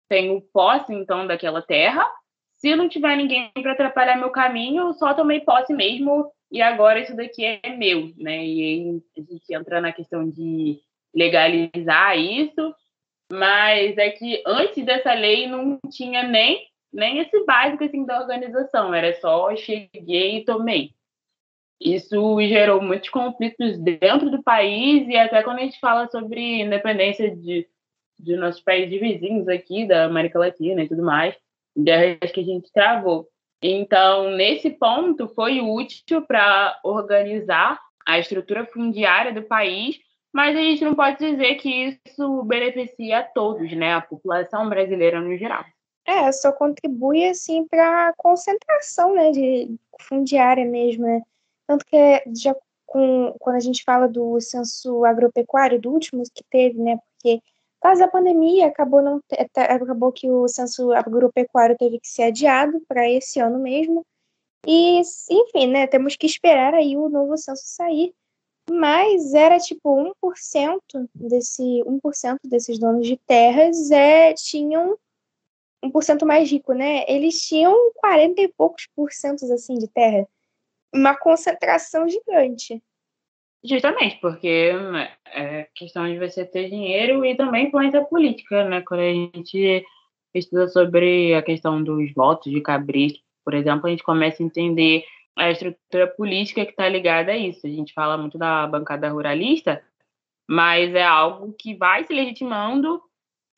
tenho 0.09 0.41
posse 0.53 0.93
então 0.93 1.27
daquela 1.27 1.63
terra. 1.63 2.05
Se 2.65 2.75
não 2.75 2.89
tiver 2.89 3.15
ninguém 3.15 3.51
para 3.53 3.73
atrapalhar 3.73 4.17
meu 4.17 4.31
caminho, 4.31 4.95
só 4.95 5.13
tomei 5.13 5.39
posse 5.41 5.75
mesmo 5.75 6.33
e 6.51 6.63
agora 6.63 6.99
isso 6.99 7.15
daqui 7.15 7.45
é 7.45 7.77
meu, 7.77 8.11
né? 8.17 8.43
E 8.43 8.63
aí 8.63 9.03
a 9.19 9.21
gente 9.21 9.55
entra 9.55 9.83
na 9.83 9.93
questão 9.93 10.27
de 10.31 10.81
legalizar 11.15 12.19
isso, 12.19 12.75
mas 13.31 13.99
é 13.99 14.09
que 14.09 14.43
antes 14.47 14.83
dessa 14.83 15.13
lei 15.13 15.47
não 15.47 15.79
tinha 15.91 16.23
nem, 16.23 16.67
nem 16.91 17.19
esse 17.19 17.45
básico 17.45 17.85
assim, 17.85 18.07
da 18.07 18.19
organização, 18.19 18.95
era 18.95 19.13
só 19.21 19.55
cheguei 19.55 20.39
e 20.39 20.45
tomei. 20.47 20.95
Isso 21.79 22.41
gerou 22.49 22.81
muitos 22.81 23.11
conflitos 23.11 23.77
dentro 23.79 24.31
do 24.31 24.43
país 24.43 25.07
e 25.07 25.19
até 25.19 25.43
quando 25.43 25.59
a 25.59 25.65
gente 25.65 25.79
fala 25.79 26.09
sobre 26.09 26.63
independência 26.63 27.31
de, 27.31 27.69
de 28.19 28.37
nossos 28.39 28.63
países 28.63 28.99
vizinhos 28.99 29.49
aqui, 29.49 29.87
da 29.87 30.07
América 30.07 30.39
Latina 30.39 30.83
e 30.83 30.89
tudo 30.89 31.03
mais, 31.03 31.37
guerras 31.77 32.31
que 32.33 32.41
a 32.41 32.45
gente 32.45 32.73
travou. 32.73 33.29
Então, 33.63 34.31
nesse 34.31 34.71
ponto, 34.71 35.29
foi 35.29 35.61
útil 35.61 36.23
para 36.23 36.79
organizar 36.85 37.81
a 38.07 38.19
estrutura 38.19 38.67
fundiária 38.67 39.33
do 39.33 39.43
país, 39.43 39.99
mas 40.33 40.57
a 40.57 40.61
gente 40.61 40.85
não 40.85 40.95
pode 40.95 41.19
dizer 41.19 41.55
que 41.55 41.99
isso 42.07 42.43
beneficia 42.43 43.21
a 43.21 43.23
todos, 43.23 43.73
né? 43.73 43.95
A 43.95 44.01
população 44.01 44.69
brasileira 44.69 45.21
no 45.21 45.37
geral. 45.39 45.65
É, 46.07 46.31
só 46.33 46.53
contribui, 46.53 47.25
assim, 47.25 47.67
para 47.67 48.09
a 48.09 48.13
concentração, 48.15 49.15
né, 49.15 49.31
de 49.31 49.75
fundiária 50.03 50.65
mesmo, 50.67 51.05
né? 51.05 51.23
Tanto 51.67 51.87
que 51.87 51.97
já 52.37 52.55
com, 52.85 53.35
quando 53.41 53.57
a 53.57 53.61
gente 53.61 53.83
fala 53.83 54.07
do 54.07 54.39
censo 54.41 55.05
agropecuário, 55.05 55.81
do 55.81 55.91
último 55.91 56.23
que 56.35 56.45
teve, 56.51 56.79
né, 56.79 56.99
porque 56.99 57.41
causa 57.85 58.07
da 58.07 58.11
pandemia, 58.11 58.67
acabou, 58.67 59.03
não, 59.03 59.21
acabou 59.57 60.11
que 60.11 60.31
o 60.31 60.49
censo 60.49 60.91
agropecuário 60.93 61.77
teve 61.79 62.01
que 62.01 62.09
ser 62.09 62.25
adiado 62.25 62.81
para 62.89 63.09
esse 63.11 63.39
ano 63.39 63.59
mesmo. 63.59 64.07
E, 64.67 65.03
enfim, 65.31 65.67
né, 65.67 65.87
temos 65.87 66.17
que 66.17 66.27
esperar 66.27 66.73
aí 66.73 66.97
o 66.97 67.11
novo 67.11 67.37
censo 67.37 67.63
sair. 67.67 68.15
Mas 68.71 69.35
era 69.35 69.59
tipo 69.59 70.15
1% 70.25 70.81
desse 71.15 71.83
1% 71.85 72.39
desses 72.47 72.79
donos 72.79 73.07
de 73.07 73.19
terras 73.19 73.91
é, 73.91 74.33
tinham 74.33 74.99
1% 75.85 76.25
mais 76.25 76.51
rico, 76.51 76.73
né? 76.73 77.05
Eles 77.07 77.39
tinham 77.43 77.75
40 77.97 78.41
e 78.41 78.49
poucos 78.49 78.89
por 78.97 79.13
cento 79.13 79.45
assim 79.53 79.75
de 79.75 79.87
terra. 79.89 80.27
Uma 80.95 81.15
concentração 81.15 82.09
gigante. 82.09 82.83
Justamente, 83.65 84.19
porque 84.21 84.73
é 85.27 85.67
questão 85.75 86.07
de 86.07 86.19
você 86.19 86.45
ter 86.45 86.69
dinheiro 86.69 87.25
e 87.25 87.35
também 87.35 87.67
influência 87.67 88.05
política, 88.05 88.63
né? 88.65 88.83
Quando 88.83 89.01
a 89.01 89.13
gente 89.13 89.85
estuda 90.35 90.69
sobre 90.69 91.35
a 91.35 91.43
questão 91.43 91.83
dos 91.83 92.13
votos 92.13 92.53
de 92.53 92.61
cabresto, 92.61 93.21
por 93.43 93.55
exemplo, 93.55 93.87
a 93.87 93.91
gente 93.91 94.03
começa 94.03 94.43
a 94.43 94.47
entender 94.47 95.05
a 95.37 95.51
estrutura 95.51 96.07
política 96.07 96.65
que 96.65 96.73
está 96.73 96.89
ligada 96.89 97.33
a 97.33 97.37
isso. 97.37 97.67
A 97.67 97.71
gente 97.71 97.95
fala 97.95 98.19
muito 98.19 98.37
da 98.37 98.67
bancada 98.67 99.09
ruralista, 99.09 99.83
mas 100.49 100.95
é 100.95 101.03
algo 101.03 101.55
que 101.59 101.75
vai 101.75 102.05
se 102.05 102.13
legitimando 102.13 103.01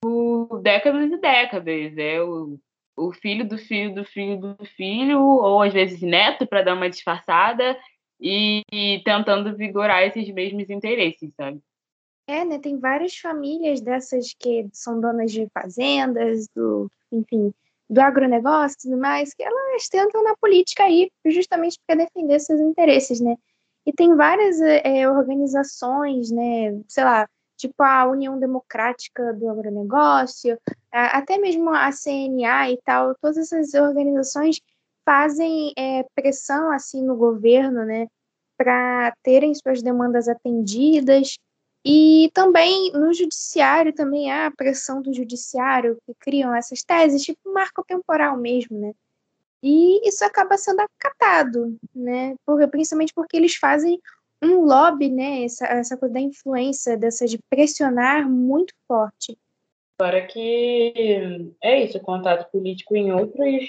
por 0.00 0.60
décadas 0.62 1.10
e 1.10 1.16
décadas. 1.16 1.98
É 1.98 2.22
o, 2.22 2.58
o 2.96 3.12
filho 3.12 3.46
do 3.46 3.58
filho 3.58 3.92
do 3.94 4.04
filho 4.04 4.38
do 4.38 4.64
filho, 4.64 5.20
ou 5.20 5.62
às 5.62 5.72
vezes 5.72 6.00
neto, 6.00 6.46
para 6.46 6.62
dar 6.62 6.74
uma 6.74 6.88
disfarçada, 6.88 7.76
e, 8.20 8.62
e 8.72 9.02
tentando 9.04 9.56
vigorar 9.56 10.02
esses 10.02 10.28
mesmos 10.32 10.70
interesses, 10.70 11.32
sabe? 11.34 11.60
É, 12.26 12.44
né? 12.44 12.58
Tem 12.58 12.78
várias 12.78 13.16
famílias 13.16 13.80
dessas 13.80 14.34
que 14.38 14.68
são 14.72 15.00
donas 15.00 15.30
de 15.30 15.48
fazendas, 15.54 16.48
do, 16.48 16.90
enfim, 17.12 17.54
do 17.88 18.00
agronegócio 18.00 18.76
e 18.78 18.82
tudo 18.82 19.00
mais, 19.00 19.32
que 19.32 19.44
elas 19.44 19.88
tentam 19.88 20.22
na 20.24 20.34
política 20.36 20.84
aí 20.84 21.10
justamente 21.24 21.78
para 21.86 21.96
defender 21.96 22.40
seus 22.40 22.60
interesses, 22.60 23.20
né? 23.20 23.36
E 23.86 23.92
tem 23.92 24.16
várias 24.16 24.60
é, 24.60 25.08
organizações, 25.08 26.32
né? 26.32 26.80
Sei 26.88 27.04
lá, 27.04 27.28
tipo 27.56 27.80
a 27.82 28.06
União 28.06 28.38
Democrática 28.38 29.32
do 29.32 29.48
Agronegócio, 29.48 30.58
até 30.90 31.38
mesmo 31.38 31.70
a 31.70 31.90
CNA 31.92 32.72
e 32.72 32.78
tal, 32.84 33.14
todas 33.20 33.38
essas 33.38 33.72
organizações 33.74 34.60
fazem 35.06 35.72
é, 35.78 36.04
pressão 36.14 36.70
assim 36.72 37.02
no 37.02 37.16
governo, 37.16 37.84
né, 37.84 38.08
para 38.58 39.14
terem 39.22 39.54
suas 39.54 39.80
demandas 39.80 40.28
atendidas. 40.28 41.38
E 41.88 42.30
também 42.34 42.90
no 42.92 43.14
judiciário 43.14 43.92
também 43.92 44.28
há 44.32 44.46
a 44.46 44.50
pressão 44.50 45.00
do 45.00 45.14
judiciário 45.14 45.96
que 46.04 46.12
criam 46.18 46.52
essas 46.52 46.82
teses, 46.82 47.22
tipo 47.22 47.52
marco 47.54 47.84
temporal 47.86 48.36
mesmo, 48.36 48.76
né? 48.76 48.92
E 49.62 50.06
isso 50.08 50.24
acaba 50.24 50.58
sendo 50.58 50.80
acatado, 50.80 51.78
né? 51.94 52.34
Porque, 52.44 52.66
principalmente 52.66 53.12
porque 53.14 53.36
eles 53.36 53.54
fazem 53.54 54.00
um 54.42 54.64
lobby, 54.64 55.08
né? 55.08 55.44
Essa, 55.44 55.66
essa 55.66 55.96
coisa 55.96 56.14
da 56.14 56.20
influência, 56.20 56.96
dessa 56.96 57.24
de 57.24 57.38
pressionar 57.48 58.28
muito 58.28 58.74
forte. 58.88 59.38
Para 59.96 60.26
que 60.26 60.92
é 61.62 61.84
isso, 61.84 62.00
contato 62.00 62.50
político 62.50 62.96
em 62.96 63.12
outros, 63.12 63.64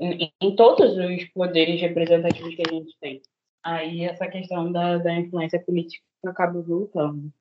em, 0.00 0.32
em 0.40 0.56
todos 0.56 0.96
os 0.96 1.24
poderes 1.32 1.80
representativos 1.80 2.54
que 2.54 2.62
a 2.66 2.72
gente 2.72 2.96
tem 3.00 3.22
aí 3.64 4.04
essa 4.04 4.26
questão 4.28 4.70
da, 4.70 4.98
da 4.98 5.14
influência 5.14 5.58
política 5.58 6.04
acaba 6.26 6.60
voltando. 6.60 7.32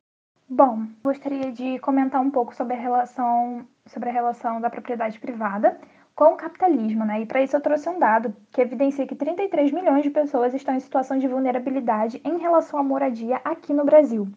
Bom, 0.47 0.87
gostaria 1.03 1.51
de 1.51 1.79
comentar 1.79 2.21
um 2.21 2.31
pouco 2.31 2.55
sobre 2.55 2.75
a 2.75 2.79
relação, 2.79 3.67
sobre 3.87 4.09
a 4.09 4.11
relação 4.11 4.61
da 4.61 4.69
propriedade 4.69 5.19
privada 5.19 5.79
com 6.15 6.25
o 6.25 6.37
capitalismo, 6.37 7.05
né? 7.05 7.21
E 7.21 7.25
para 7.25 7.41
isso 7.41 7.55
eu 7.55 7.61
trouxe 7.61 7.89
um 7.89 7.97
dado 7.97 8.35
que 8.51 8.61
evidencia 8.61 9.07
que 9.07 9.15
33 9.15 9.71
milhões 9.71 10.03
de 10.03 10.09
pessoas 10.09 10.53
estão 10.53 10.75
em 10.75 10.79
situação 10.79 11.17
de 11.17 11.27
vulnerabilidade 11.27 12.21
em 12.23 12.37
relação 12.37 12.77
à 12.77 12.83
moradia 12.83 13.41
aqui 13.43 13.73
no 13.73 13.83
Brasil. 13.83 14.27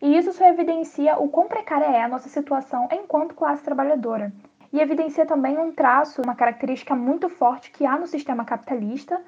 E 0.00 0.16
isso 0.16 0.32
só 0.32 0.46
evidencia 0.46 1.18
o 1.18 1.28
quão 1.28 1.48
precária 1.48 1.86
é 1.86 2.02
a 2.02 2.08
nossa 2.08 2.28
situação 2.28 2.86
enquanto 2.92 3.34
classe 3.34 3.64
trabalhadora. 3.64 4.32
E 4.76 4.80
evidencia 4.82 5.24
também 5.24 5.56
um 5.56 5.72
traço, 5.72 6.20
uma 6.20 6.34
característica 6.34 6.94
muito 6.94 7.30
forte 7.30 7.70
que 7.70 7.86
há 7.86 7.96
no 7.98 8.06
sistema 8.06 8.44
capitalista, 8.44 9.18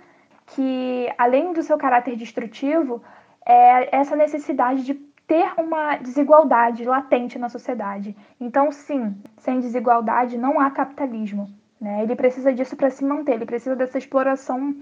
que, 0.48 1.10
além 1.16 1.54
do 1.54 1.62
seu 1.62 1.78
caráter 1.78 2.16
destrutivo, 2.16 3.02
é 3.46 3.96
essa 3.96 4.14
necessidade 4.14 4.84
de 4.84 4.92
ter 5.26 5.50
uma 5.56 5.96
desigualdade 5.96 6.84
latente 6.84 7.38
na 7.38 7.48
sociedade. 7.48 8.14
Então, 8.38 8.70
sim, 8.70 9.16
sem 9.38 9.58
desigualdade 9.58 10.36
não 10.36 10.60
há 10.60 10.70
capitalismo. 10.70 11.48
Né? 11.80 12.02
Ele 12.02 12.14
precisa 12.14 12.52
disso 12.52 12.76
para 12.76 12.90
se 12.90 13.02
manter, 13.02 13.32
ele 13.32 13.46
precisa 13.46 13.74
dessa 13.74 13.96
exploração, 13.96 14.76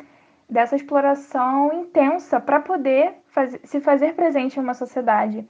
dessa 0.51 0.75
exploração 0.75 1.73
intensa 1.75 2.41
para 2.41 2.59
poder 2.59 3.15
se 3.63 3.81
fazer 3.81 4.15
presente 4.15 4.59
em 4.59 4.63
uma 4.65 4.75
sociedade. 4.75 5.49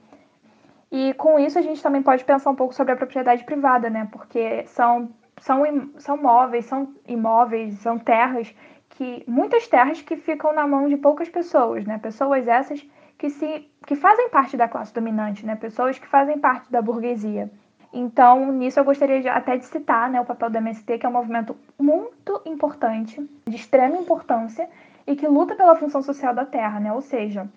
E 0.91 1.13
com 1.15 1.37
isso 1.37 1.59
a 1.59 1.61
gente 1.61 1.81
também 1.81 2.01
pode 2.01 2.23
pensar 2.23 2.49
um 2.49 2.55
pouco 2.55 2.73
sobre 2.73 2.93
a 2.93 2.95
propriedade 2.95 3.43
privada, 3.43 3.89
né? 3.89 4.07
Porque 4.11 4.65
são, 4.67 5.09
são, 5.41 5.63
são 5.97 6.17
móveis, 6.17 6.65
são 6.65 6.93
imóveis, 7.07 7.75
são 7.79 7.97
terras 7.97 8.53
que 8.89 9.23
muitas 9.27 9.67
terras 9.67 10.01
que 10.01 10.15
ficam 10.15 10.53
na 10.53 10.65
mão 10.65 10.87
de 10.87 10.97
poucas 10.97 11.29
pessoas, 11.29 11.85
né? 11.85 11.97
Pessoas 11.97 12.47
essas 12.47 12.85
que 13.17 13.29
se 13.29 13.69
que 13.85 13.95
fazem 13.95 14.29
parte 14.29 14.57
da 14.57 14.67
classe 14.67 14.93
dominante, 14.93 15.45
né? 15.45 15.55
Pessoas 15.55 15.97
que 15.97 16.07
fazem 16.07 16.39
parte 16.39 16.71
da 16.71 16.81
burguesia. 16.81 17.51
Então, 17.91 18.51
nisso 18.51 18.79
eu 18.79 18.83
gostaria 18.83 19.21
de, 19.21 19.29
até 19.29 19.57
de 19.57 19.65
citar, 19.65 20.09
né, 20.09 20.19
o 20.19 20.25
papel 20.25 20.49
do 20.49 20.57
MST, 20.57 20.97
que 20.97 21.05
é 21.05 21.09
um 21.09 21.13
movimento 21.13 21.55
muito 21.79 22.41
importante, 22.45 23.25
de 23.47 23.55
extrema 23.55 23.97
importância 23.97 24.69
e 25.05 25.15
que 25.15 25.25
luta 25.25 25.55
pela 25.55 25.75
função 25.75 26.01
social 26.01 26.33
da 26.33 26.45
terra, 26.45 26.79
né? 26.79 26.91
Ou 26.91 27.01
seja, 27.01 27.49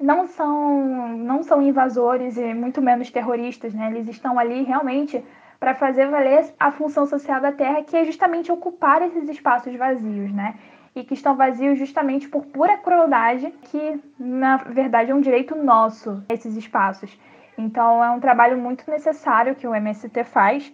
não 0.00 0.26
são 0.26 1.16
não 1.16 1.42
são 1.42 1.62
invasores 1.62 2.36
e 2.36 2.54
muito 2.54 2.80
menos 2.82 3.10
terroristas, 3.10 3.74
né? 3.74 3.88
Eles 3.90 4.08
estão 4.08 4.38
ali 4.38 4.62
realmente 4.62 5.22
para 5.58 5.74
fazer 5.74 6.08
valer 6.08 6.46
a 6.60 6.70
função 6.70 7.06
social 7.06 7.40
da 7.40 7.52
Terra, 7.52 7.82
que 7.82 7.96
é 7.96 8.04
justamente 8.04 8.52
ocupar 8.52 9.02
esses 9.02 9.28
espaços 9.28 9.74
vazios, 9.76 10.32
né? 10.32 10.54
E 10.94 11.04
que 11.04 11.14
estão 11.14 11.36
vazios 11.36 11.78
justamente 11.78 12.28
por 12.28 12.46
pura 12.46 12.76
crueldade, 12.78 13.52
que 13.62 14.00
na 14.18 14.58
verdade 14.58 15.10
é 15.10 15.14
um 15.14 15.20
direito 15.20 15.54
nosso, 15.54 16.22
esses 16.28 16.56
espaços. 16.56 17.18
Então 17.58 18.04
é 18.04 18.10
um 18.10 18.20
trabalho 18.20 18.58
muito 18.58 18.88
necessário 18.90 19.54
que 19.54 19.66
o 19.66 19.74
MST 19.74 20.24
faz 20.24 20.72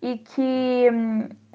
e 0.00 0.18
que, 0.18 0.86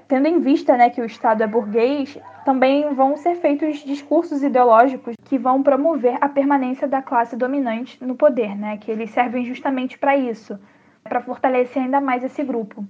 tendo 0.08 0.28
em 0.28 0.40
vista 0.40 0.76
né, 0.76 0.90
que 0.90 1.02
o 1.02 1.06
Estado 1.06 1.44
é 1.44 1.48
burguês, 1.48 2.18
também 2.46 2.94
vão 2.94 3.18
ser 3.18 3.36
feitos 3.36 3.78
discursos 3.80 4.44
ideológicos 4.44 5.16
que 5.26 5.38
vão 5.38 5.64
promover 5.64 6.18
a 6.22 6.30
permanência 6.30 6.88
da 6.88 7.02
classe 7.02 7.36
dominante 7.36 8.04
no 8.04 8.16
poder, 8.16 8.58
né? 8.58 8.78
Que 8.78 8.92
eles 8.92 9.12
servem 9.12 9.46
justamente 9.46 9.98
para 9.98 10.16
isso 10.16 10.60
para 11.04 11.22
fortalecer 11.22 11.84
ainda 11.84 12.00
mais 12.00 12.24
esse 12.24 12.44
grupo. 12.44 12.86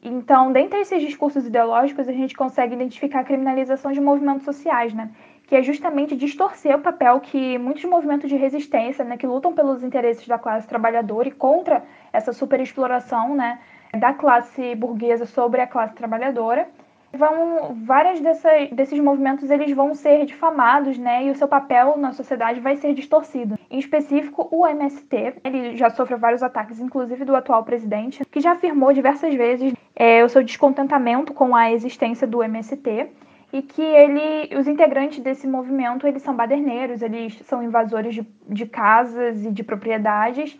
Então, 0.00 0.52
dentre 0.52 0.78
esses 0.78 1.02
discursos 1.02 1.44
ideológicos, 1.44 2.08
a 2.08 2.12
gente 2.12 2.36
consegue 2.36 2.74
identificar 2.74 3.20
a 3.20 3.24
criminalização 3.24 3.90
de 3.90 4.00
movimentos 4.00 4.44
sociais, 4.44 4.94
né? 4.94 5.10
que 5.48 5.56
é 5.56 5.62
justamente 5.62 6.14
distorcer 6.14 6.76
o 6.76 6.80
papel 6.80 7.18
que 7.20 7.56
muitos 7.56 7.82
movimentos 7.86 8.28
de 8.28 8.36
resistência, 8.36 9.02
né, 9.02 9.16
que 9.16 9.26
lutam 9.26 9.54
pelos 9.54 9.82
interesses 9.82 10.28
da 10.28 10.38
classe 10.38 10.68
trabalhadora 10.68 11.28
e 11.28 11.30
contra 11.30 11.82
essa 12.12 12.34
superexploração 12.34 13.34
né, 13.34 13.58
da 13.98 14.12
classe 14.12 14.74
burguesa 14.74 15.24
sobre 15.24 15.62
a 15.62 15.66
classe 15.66 15.94
trabalhadora, 15.94 16.68
vão 17.12 17.74
várias 17.84 18.20
dessa, 18.20 18.48
desses 18.72 18.98
movimentos 19.00 19.50
eles 19.50 19.72
vão 19.72 19.94
ser 19.94 20.26
difamados, 20.26 20.98
né, 20.98 21.24
e 21.24 21.30
o 21.30 21.34
seu 21.34 21.48
papel 21.48 21.96
na 21.96 22.12
sociedade 22.12 22.60
vai 22.60 22.76
ser 22.76 22.94
distorcido. 22.94 23.58
Em 23.70 23.78
específico, 23.78 24.48
o 24.50 24.66
MST, 24.66 25.34
ele 25.44 25.76
já 25.76 25.90
sofreu 25.90 26.18
vários 26.18 26.42
ataques, 26.42 26.80
inclusive 26.80 27.24
do 27.24 27.34
atual 27.36 27.64
presidente, 27.64 28.24
que 28.24 28.40
já 28.40 28.52
afirmou 28.52 28.92
diversas 28.92 29.34
vezes 29.34 29.72
é, 29.94 30.24
o 30.24 30.28
seu 30.28 30.42
descontentamento 30.42 31.32
com 31.32 31.54
a 31.54 31.72
existência 31.72 32.26
do 32.26 32.42
MST 32.42 33.08
e 33.52 33.62
que 33.62 33.82
ele, 33.82 34.54
os 34.56 34.68
integrantes 34.68 35.20
desse 35.20 35.46
movimento, 35.46 36.06
eles 36.06 36.22
são 36.22 36.34
baderneiros, 36.34 37.00
eles 37.00 37.40
são 37.46 37.62
invasores 37.62 38.14
de, 38.14 38.26
de 38.46 38.66
casas 38.66 39.44
e 39.44 39.50
de 39.50 39.62
propriedades 39.62 40.58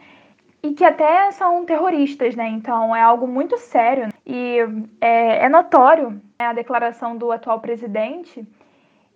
e 0.63 0.75
que 0.75 0.85
até 0.85 1.31
são 1.31 1.65
terroristas, 1.65 2.35
né? 2.35 2.49
Então 2.49 2.95
é 2.95 3.01
algo 3.01 3.27
muito 3.27 3.57
sério 3.59 4.09
e 4.27 4.59
é, 5.01 5.45
é 5.45 5.49
notório 5.49 6.21
né, 6.39 6.47
a 6.47 6.53
declaração 6.53 7.17
do 7.17 7.31
atual 7.31 7.61
presidente 7.61 8.47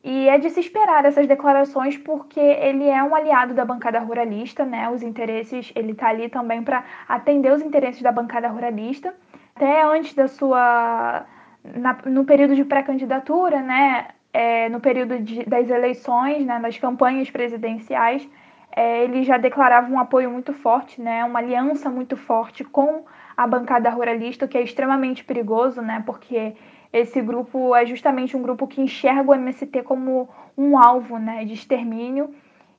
e 0.05 0.29
é 0.29 0.39
de 0.39 0.51
se 0.51 0.61
esperar 0.61 1.05
essas 1.05 1.27
declarações 1.27 1.97
porque 1.97 2.41
ele 2.41 2.89
é 2.89 3.03
um 3.03 3.15
aliado 3.15 3.55
da 3.55 3.65
bancada 3.65 3.99
ruralista, 4.01 4.65
né? 4.65 4.89
Os 4.91 5.03
interesses, 5.03 5.73
ele 5.75 5.93
está 5.93 6.09
ali 6.09 6.29
também 6.29 6.63
para 6.63 6.85
atender 7.09 7.53
os 7.53 7.63
interesses 7.63 8.03
da 8.03 8.11
bancada 8.11 8.49
ruralista. 8.49 9.15
Até 9.55 9.83
antes 9.83 10.15
da 10.15 10.29
sua 10.29 11.27
na, 11.65 11.99
no 12.07 12.25
período 12.25 12.57
de 12.57 12.65
pré-candidatura, 12.65 13.61
né? 13.61 14.09
É, 14.33 14.69
no 14.71 14.81
período 14.81 15.19
de, 15.19 15.45
das 15.45 15.69
eleições, 15.69 16.47
né, 16.47 16.59
nas 16.59 16.79
campanhas 16.79 17.31
presidenciais, 17.31 18.27
é, 18.75 19.05
ele 19.05 19.23
já 19.23 19.37
declarava 19.37 19.93
um 19.93 19.99
apoio 19.99 20.31
muito 20.31 20.53
forte, 20.53 21.01
né, 21.01 21.25
uma 21.25 21.39
aliança 21.39 21.91
muito 21.91 22.17
forte 22.17 22.65
com 22.65 23.05
a 23.37 23.47
bancada 23.47 23.91
ruralista, 23.91 24.45
o 24.45 24.49
que 24.49 24.59
é 24.59 24.63
extremamente 24.63 25.25
perigoso, 25.25 25.81
né, 25.83 26.03
porque 26.07 26.55
esse 26.93 27.21
grupo 27.23 27.75
é 27.75 27.87
justamente 27.87 28.37
um 28.37 28.43
grupo 28.43 28.67
que 28.67 28.81
enxerga 28.81 29.31
o 29.31 29.35
MST 29.35 29.83
como 29.83 30.29
um 30.57 30.79
alvo 30.79 31.19
né, 31.19 31.45
de 31.45 31.55
extermínio. 31.55 32.35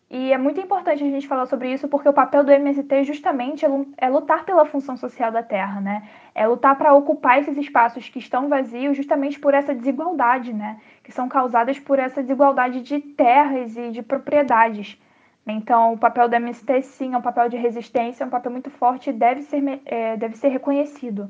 E 0.10 0.32
é 0.32 0.38
muito 0.38 0.62
importante 0.62 1.04
a 1.04 1.08
gente 1.08 1.28
falar 1.28 1.48
sobre 1.48 1.74
isso 1.74 1.88
porque 1.88 2.08
o 2.08 2.14
papel 2.14 2.44
do 2.44 2.52
MST 2.52 3.04
justamente 3.04 3.66
é, 3.66 3.70
é 3.98 4.08
lutar 4.10 4.46
pela 4.46 4.64
função 4.64 4.96
social 4.96 5.32
da 5.32 5.42
terra, 5.42 5.82
né? 5.82 6.08
É 6.36 6.46
lutar 6.46 6.78
para 6.78 6.94
ocupar 6.94 7.40
esses 7.40 7.58
espaços 7.58 8.08
que 8.10 8.20
estão 8.20 8.48
vazios 8.48 8.96
justamente 8.96 9.40
por 9.40 9.56
essa 9.56 9.74
desigualdade, 9.74 10.54
né? 10.54 10.80
Que 11.02 11.12
são 11.12 11.28
causadas 11.28 11.80
por 11.80 11.98
essa 11.98 12.22
desigualdade 12.22 12.82
de 12.82 13.00
terras 13.00 13.76
e 13.76 13.90
de 13.90 14.04
propriedades. 14.04 15.02
Então, 15.46 15.94
o 15.94 15.98
papel 15.98 16.30
do 16.30 16.36
MST, 16.36 16.82
sim, 16.84 17.14
é 17.14 17.18
um 17.18 17.22
papel 17.22 17.50
de 17.50 17.58
resistência, 17.58 18.24
é 18.24 18.28
um 18.28 18.30
papel 18.30 18.52
muito 18.52 18.70
forte 18.70 19.10
e 19.10 19.14
deve 19.14 19.42
ser, 19.42 19.62
é, 19.86 20.16
deve 20.16 20.38
ser 20.38 20.48
reconhecido. 20.50 21.30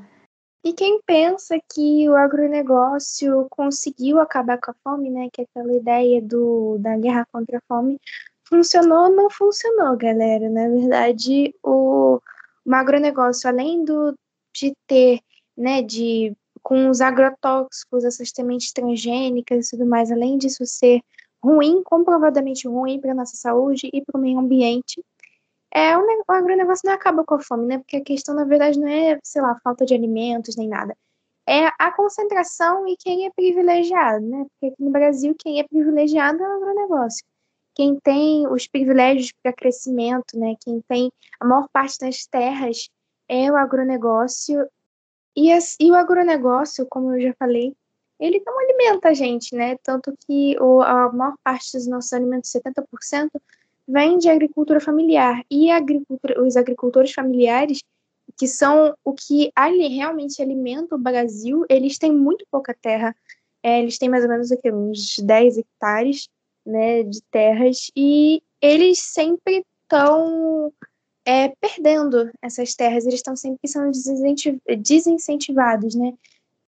E 0.63 0.71
quem 0.71 1.01
pensa 1.05 1.59
que 1.73 2.07
o 2.07 2.15
agronegócio 2.15 3.47
conseguiu 3.49 4.19
acabar 4.19 4.57
com 4.59 4.71
a 4.71 4.75
fome, 4.83 5.09
né, 5.09 5.27
que 5.33 5.41
é 5.41 5.45
aquela 5.45 5.73
ideia 5.73 6.21
do, 6.21 6.77
da 6.79 6.95
guerra 6.95 7.27
contra 7.31 7.57
a 7.57 7.61
fome, 7.67 7.99
funcionou 8.47 9.09
não 9.09 9.29
funcionou, 9.29 9.97
galera. 9.97 10.49
Na 10.49 10.69
verdade, 10.69 11.53
o, 11.61 12.21
o 12.65 12.73
agronegócio, 12.73 13.49
além 13.49 13.83
do, 13.83 14.17
de 14.55 14.73
ter, 14.87 15.19
né, 15.57 15.81
de 15.81 16.33
com 16.61 16.89
os 16.89 17.01
agrotóxicos, 17.01 18.05
essas 18.05 18.29
sementes 18.29 18.71
transgênicas 18.71 19.67
e 19.67 19.71
tudo 19.71 19.85
mais, 19.85 20.09
além 20.11 20.37
disso 20.37 20.65
ser 20.65 21.01
ruim, 21.43 21.83
comprovadamente 21.83 22.67
ruim 22.67 22.99
para 23.01 23.13
nossa 23.13 23.35
saúde 23.35 23.89
e 23.93 24.01
para 24.01 24.17
o 24.17 24.21
meio 24.21 24.39
ambiente. 24.39 25.03
É, 25.73 25.97
o, 25.97 26.01
o 26.01 26.31
agronegócio 26.31 26.87
não 26.87 26.93
acaba 26.93 27.23
com 27.25 27.35
a 27.35 27.41
fome, 27.41 27.65
né? 27.65 27.77
Porque 27.79 27.97
a 27.97 28.03
questão, 28.03 28.33
na 28.33 28.45
verdade, 28.45 28.79
não 28.79 28.87
é, 28.87 29.19
sei 29.23 29.41
lá, 29.41 29.59
falta 29.63 29.85
de 29.85 29.93
alimentos 29.93 30.55
nem 30.55 30.69
nada. 30.69 30.95
É 31.47 31.67
a 31.77 31.91
concentração 31.91 32.87
e 32.87 32.95
quem 32.97 33.25
é 33.25 33.31
privilegiado, 33.31 34.25
né? 34.25 34.45
Porque 34.49 34.73
aqui 34.73 34.83
no 34.83 34.91
Brasil, 34.91 35.35
quem 35.37 35.59
é 35.59 35.67
privilegiado 35.67 36.41
é 36.41 36.47
o 36.47 36.53
agronegócio. 36.57 37.25
Quem 37.75 37.99
tem 37.99 38.47
os 38.47 38.67
privilégios 38.67 39.33
para 39.41 39.51
crescimento, 39.51 40.37
né? 40.37 40.55
Quem 40.63 40.81
tem 40.87 41.11
a 41.39 41.45
maior 41.45 41.67
parte 41.73 41.97
das 41.99 42.25
terras 42.25 42.87
é 43.27 43.51
o 43.51 43.57
agronegócio. 43.57 44.65
E, 45.35 45.49
e 45.79 45.91
o 45.91 45.95
agronegócio, 45.95 46.85
como 46.89 47.15
eu 47.15 47.21
já 47.21 47.33
falei, 47.37 47.75
ele 48.23 48.41
não 48.45 48.57
alimenta 48.57 49.09
a 49.09 49.13
gente, 49.13 49.53
né? 49.53 49.77
Tanto 49.83 50.17
que 50.25 50.55
o, 50.61 50.81
a 50.81 51.11
maior 51.11 51.35
parte 51.43 51.73
dos 51.73 51.85
nossos 51.87 52.13
alimentos, 52.13 52.49
70%, 52.51 53.29
vem 53.85 54.17
de 54.17 54.29
agricultura 54.29 54.79
familiar. 54.79 55.43
E 55.51 55.69
agricultura, 55.69 56.41
os 56.41 56.55
agricultores 56.55 57.11
familiares, 57.11 57.83
que 58.37 58.47
são 58.47 58.95
o 59.03 59.11
que 59.11 59.51
ali 59.53 59.89
realmente 59.89 60.41
alimenta 60.41 60.95
o 60.95 60.97
Brasil, 60.97 61.65
eles 61.69 61.97
têm 61.97 62.13
muito 62.13 62.45
pouca 62.49 62.73
terra. 62.73 63.13
É, 63.61 63.81
eles 63.81 63.97
têm 63.97 64.07
mais 64.07 64.23
ou 64.23 64.29
menos 64.29 64.53
aqui, 64.53 64.71
uns 64.71 65.19
10 65.19 65.57
hectares 65.57 66.29
né, 66.65 67.03
de 67.03 67.21
terras, 67.23 67.91
e 67.93 68.41
eles 68.61 68.99
sempre 68.99 69.65
estão 69.81 70.71
é, 71.25 71.49
perdendo 71.59 72.31
essas 72.41 72.73
terras, 72.73 73.05
eles 73.05 73.19
estão 73.19 73.35
sempre 73.35 73.67
sendo 73.67 73.91
desincentivados, 74.79 75.93
né? 75.95 76.13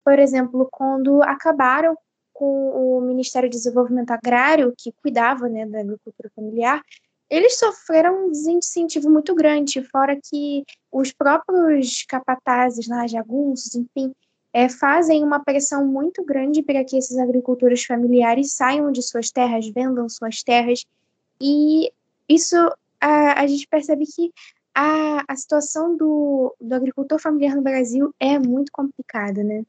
Por 0.03 0.19
exemplo, 0.19 0.67
quando 0.71 1.21
acabaram 1.23 1.97
com 2.33 2.97
o 2.97 3.01
Ministério 3.01 3.49
do 3.49 3.53
Desenvolvimento 3.53 4.11
Agrário, 4.11 4.73
que 4.77 4.91
cuidava 5.01 5.47
né, 5.47 5.65
da 5.65 5.79
agricultura 5.79 6.31
familiar, 6.35 6.81
eles 7.29 7.57
sofreram 7.57 8.25
um 8.25 8.31
desincentivo 8.31 9.09
muito 9.09 9.33
grande, 9.33 9.83
fora 9.89 10.19
que 10.21 10.63
os 10.91 11.11
próprios 11.11 12.03
capatazes 12.07 12.87
lá, 12.87 13.07
jagunços, 13.07 13.75
enfim, 13.75 14.13
é, 14.51 14.69
fazem 14.69 15.23
uma 15.23 15.39
pressão 15.39 15.85
muito 15.85 16.23
grande 16.23 16.61
para 16.61 16.83
que 16.83 16.97
esses 16.97 17.17
agricultores 17.17 17.83
familiares 17.85 18.53
saiam 18.53 18.91
de 18.91 19.01
suas 19.01 19.31
terras, 19.31 19.67
vendam 19.67 20.07
suas 20.07 20.43
terras, 20.43 20.85
e 21.41 21.91
isso 22.29 22.55
a, 23.01 23.41
a 23.41 23.47
gente 23.47 23.67
percebe 23.67 24.05
que 24.05 24.31
a, 24.75 25.23
a 25.27 25.35
situação 25.35 25.95
do, 25.95 26.55
do 26.59 26.75
agricultor 26.75 27.19
familiar 27.19 27.55
no 27.55 27.61
Brasil 27.61 28.13
é 28.19 28.37
muito 28.37 28.71
complicada, 28.71 29.43
né? 29.43 29.63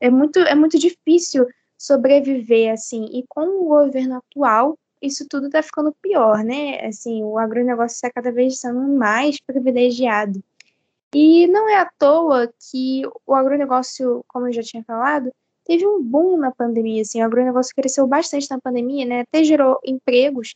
É 0.00 0.10
muito, 0.10 0.38
é 0.40 0.54
muito 0.54 0.78
difícil 0.78 1.46
sobreviver, 1.76 2.72
assim, 2.72 3.06
e 3.12 3.24
com 3.28 3.46
o 3.62 3.68
governo 3.68 4.16
atual, 4.16 4.78
isso 5.00 5.26
tudo 5.28 5.46
está 5.46 5.62
ficando 5.62 5.94
pior, 6.02 6.44
né? 6.44 6.84
Assim, 6.86 7.22
o 7.22 7.38
agronegócio 7.38 7.94
está 7.94 8.10
cada 8.10 8.30
vez 8.30 8.58
sendo 8.60 8.80
mais 8.80 9.40
privilegiado. 9.40 10.42
E 11.14 11.46
não 11.48 11.68
é 11.68 11.76
à 11.76 11.90
toa 11.98 12.52
que 12.70 13.02
o 13.26 13.34
agronegócio, 13.34 14.24
como 14.28 14.46
eu 14.46 14.52
já 14.52 14.62
tinha 14.62 14.84
falado, 14.84 15.32
teve 15.64 15.86
um 15.86 16.02
boom 16.02 16.36
na 16.36 16.50
pandemia, 16.50 17.02
assim, 17.02 17.22
o 17.22 17.24
agronegócio 17.24 17.74
cresceu 17.74 18.06
bastante 18.06 18.48
na 18.50 18.60
pandemia, 18.60 19.04
né? 19.06 19.20
Até 19.20 19.42
gerou 19.42 19.80
empregos, 19.84 20.54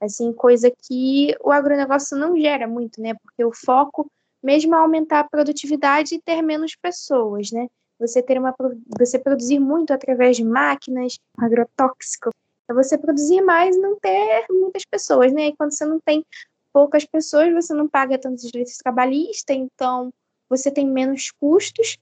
assim, 0.00 0.32
coisa 0.32 0.70
que 0.70 1.36
o 1.42 1.50
agronegócio 1.50 2.16
não 2.16 2.38
gera 2.38 2.66
muito, 2.66 3.00
né? 3.00 3.14
Porque 3.14 3.44
o 3.44 3.52
foco 3.52 4.10
mesmo 4.42 4.74
é 4.74 4.78
aumentar 4.78 5.20
a 5.20 5.24
produtividade 5.24 6.14
e 6.14 6.20
ter 6.20 6.42
menos 6.42 6.74
pessoas, 6.76 7.50
né? 7.50 7.68
Você 7.98 8.22
ter 8.22 8.38
uma 8.38 8.54
você 8.98 9.18
produzir 9.18 9.58
muito 9.58 9.92
através 9.92 10.36
de 10.36 10.44
máquinas 10.44 11.18
agrotóxicas, 11.38 12.32
é 12.68 12.74
você 12.74 12.98
produzir 12.98 13.40
mais 13.40 13.76
e 13.76 13.80
não 13.80 13.98
ter 13.98 14.46
muitas 14.50 14.84
pessoas, 14.84 15.32
né? 15.32 15.48
E 15.48 15.56
quando 15.56 15.72
você 15.72 15.84
não 15.84 16.00
tem 16.00 16.24
poucas 16.72 17.04
pessoas, 17.04 17.52
você 17.52 17.72
não 17.72 17.88
paga 17.88 18.18
tantos 18.18 18.42
direitos 18.44 18.76
trabalhistas, 18.78 19.56
então 19.56 20.12
você 20.48 20.70
tem 20.70 20.86
menos 20.86 21.30
custos. 21.30 21.96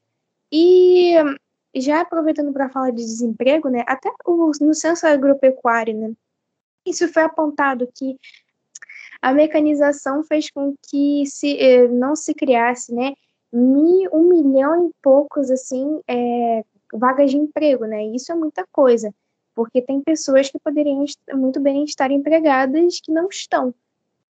E 0.51 1.15
já 1.75 2.01
aproveitando 2.01 2.53
para 2.53 2.69
falar 2.69 2.91
de 2.91 2.97
desemprego, 2.97 3.69
né? 3.69 3.85
Até 3.87 4.11
o, 4.25 4.53
no 4.61 4.75
censo 4.75 5.07
agropecuário, 5.07 5.97
né? 5.97 6.13
Isso 6.87 7.09
foi 7.13 7.23
apontado 7.23 7.89
que 7.95 8.19
a 9.21 9.33
mecanização 9.33 10.25
fez 10.25 10.51
com 10.51 10.75
que 10.89 11.25
se, 11.27 11.57
eh, 11.57 11.87
não 11.89 12.17
se 12.17 12.35
criasse, 12.35 12.93
né, 12.93 13.13
um 13.53 14.29
milhão 14.29 14.89
e 14.89 14.93
poucos, 15.03 15.51
assim, 15.51 16.01
é, 16.09 16.65
vagas 16.93 17.31
de 17.31 17.37
emprego, 17.37 17.85
né, 17.85 18.05
isso 18.07 18.33
é 18.33 18.35
muita 18.35 18.67
coisa, 18.73 19.15
porque 19.55 19.83
tem 19.83 20.01
pessoas 20.01 20.51
que 20.51 20.59
poderiam 20.59 21.05
muito 21.35 21.61
bem 21.61 21.85
estar 21.85 22.11
empregadas 22.11 23.01
que 23.01 23.13
não 23.13 23.29
estão. 23.29 23.75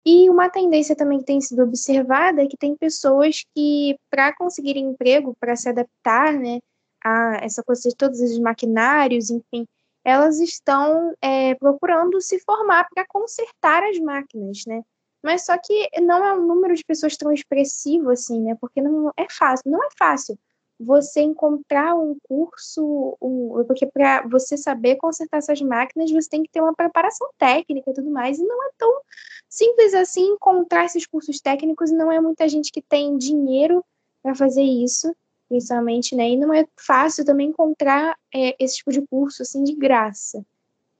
E 0.06 0.28
uma 0.28 0.50
tendência 0.50 0.94
também 0.94 1.18
que 1.18 1.24
tem 1.24 1.40
sido 1.40 1.62
observada 1.62 2.42
é 2.42 2.46
que 2.46 2.56
tem 2.56 2.76
pessoas 2.76 3.44
que, 3.54 3.98
para 4.10 4.34
conseguir 4.36 4.76
emprego, 4.76 5.34
para 5.40 5.56
se 5.56 5.68
adaptar, 5.68 6.32
né, 6.34 6.60
a 7.02 7.38
essa 7.42 7.62
coisa 7.62 7.88
de 7.88 7.94
todos 7.94 8.20
os 8.20 8.38
maquinários, 8.38 9.30
enfim, 9.30 9.66
elas 10.04 10.40
estão 10.40 11.14
é, 11.20 11.54
procurando 11.54 12.20
se 12.20 12.38
formar 12.40 12.86
para 12.92 13.06
consertar 13.06 13.82
as 13.82 13.98
máquinas, 13.98 14.64
né? 14.66 14.82
Mas 15.24 15.46
só 15.46 15.56
que 15.56 15.88
não 16.02 16.22
é 16.22 16.34
um 16.34 16.46
número 16.46 16.74
de 16.74 16.84
pessoas 16.84 17.16
tão 17.16 17.32
expressivo 17.32 18.10
assim, 18.10 18.40
né? 18.42 18.54
Porque 18.60 18.82
não 18.82 19.10
é 19.16 19.26
fácil, 19.30 19.70
não 19.70 19.82
é 19.82 19.88
fácil 19.98 20.38
você 20.78 21.22
encontrar 21.22 21.94
um 21.94 22.16
curso, 22.28 23.16
um, 23.22 23.64
porque 23.66 23.86
para 23.86 24.26
você 24.26 24.56
saber 24.56 24.96
consertar 24.96 25.38
essas 25.38 25.60
máquinas, 25.62 26.10
você 26.10 26.28
tem 26.28 26.42
que 26.42 26.50
ter 26.50 26.60
uma 26.60 26.74
preparação 26.74 27.28
técnica 27.38 27.90
e 27.90 27.94
tudo 27.94 28.10
mais, 28.10 28.38
e 28.38 28.44
não 28.44 28.62
é 28.64 28.70
tão 28.76 29.00
simples 29.48 29.94
assim 29.94 30.32
encontrar 30.32 30.84
esses 30.84 31.06
cursos 31.06 31.40
técnicos, 31.40 31.90
não 31.90 32.10
é 32.12 32.20
muita 32.20 32.48
gente 32.48 32.70
que 32.70 32.82
tem 32.82 33.16
dinheiro 33.16 33.84
para 34.22 34.34
fazer 34.34 34.62
isso 34.62 35.14
principalmente, 35.48 36.14
né? 36.16 36.30
E 36.30 36.36
não 36.36 36.52
é 36.52 36.66
fácil 36.76 37.24
também 37.24 37.48
encontrar 37.48 38.18
é, 38.34 38.56
esse 38.58 38.78
tipo 38.78 38.90
de 38.90 39.00
curso 39.02 39.42
assim 39.42 39.62
de 39.62 39.74
graça. 39.74 40.44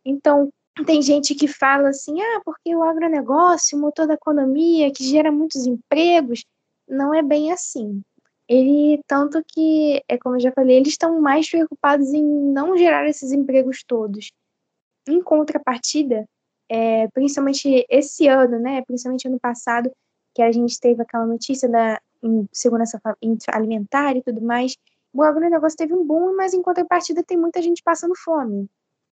Então, 0.04 0.52
tem 0.82 1.00
gente 1.02 1.34
que 1.34 1.46
fala 1.46 1.90
assim: 1.90 2.20
ah, 2.20 2.40
porque 2.44 2.74
o 2.74 2.82
agronegócio, 2.82 3.78
o 3.78 3.80
motor 3.80 4.06
da 4.06 4.14
economia, 4.14 4.92
que 4.92 5.04
gera 5.04 5.30
muitos 5.30 5.66
empregos, 5.66 6.44
não 6.88 7.14
é 7.14 7.22
bem 7.22 7.52
assim. 7.52 8.02
Ele, 8.48 9.00
tanto 9.06 9.42
que, 9.46 10.02
é 10.08 10.18
como 10.18 10.36
eu 10.36 10.40
já 10.40 10.52
falei, 10.52 10.76
eles 10.76 10.88
estão 10.88 11.20
mais 11.20 11.48
preocupados 11.48 12.12
em 12.12 12.24
não 12.24 12.76
gerar 12.76 13.08
esses 13.08 13.32
empregos 13.32 13.82
todos. 13.86 14.32
Em 15.08 15.22
contrapartida, 15.22 16.26
é, 16.68 17.08
principalmente 17.08 17.86
esse 17.88 18.28
ano, 18.28 18.58
né, 18.58 18.82
principalmente 18.82 19.28
ano 19.28 19.40
passado, 19.40 19.90
que 20.34 20.42
a 20.42 20.52
gente 20.52 20.78
teve 20.78 21.02
aquela 21.02 21.26
notícia 21.26 21.68
da 21.68 22.00
segurança 22.52 23.00
alimentar 23.52 24.16
e 24.16 24.22
tudo 24.22 24.42
mais, 24.42 24.76
o 25.12 25.22
agronegócio 25.22 25.76
teve 25.78 25.94
um 25.94 26.04
boom, 26.04 26.36
mas 26.36 26.52
em 26.52 26.62
contrapartida 26.62 27.22
tem 27.22 27.36
muita 27.36 27.62
gente 27.62 27.82
passando 27.82 28.14
fome. 28.16 28.68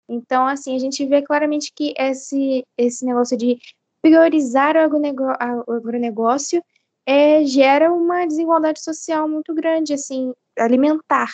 Então, 0.08 0.46
assim, 0.46 0.76
a 0.76 0.80
gente 0.80 1.06
vê 1.06 1.22
claramente 1.22 1.72
que 1.76 1.94
esse, 1.98 2.66
esse 2.78 3.06
negócio 3.06 3.38
de 3.38 3.58
priorizar 4.02 4.76
o 4.76 5.74
agronegócio 5.74 6.64
é, 7.06 7.44
gera 7.46 7.92
uma 7.92 8.26
desigualdade 8.26 8.82
social 8.82 9.28
muito 9.28 9.54
grande, 9.54 9.94
assim, 9.94 10.34
alimentar. 10.58 11.32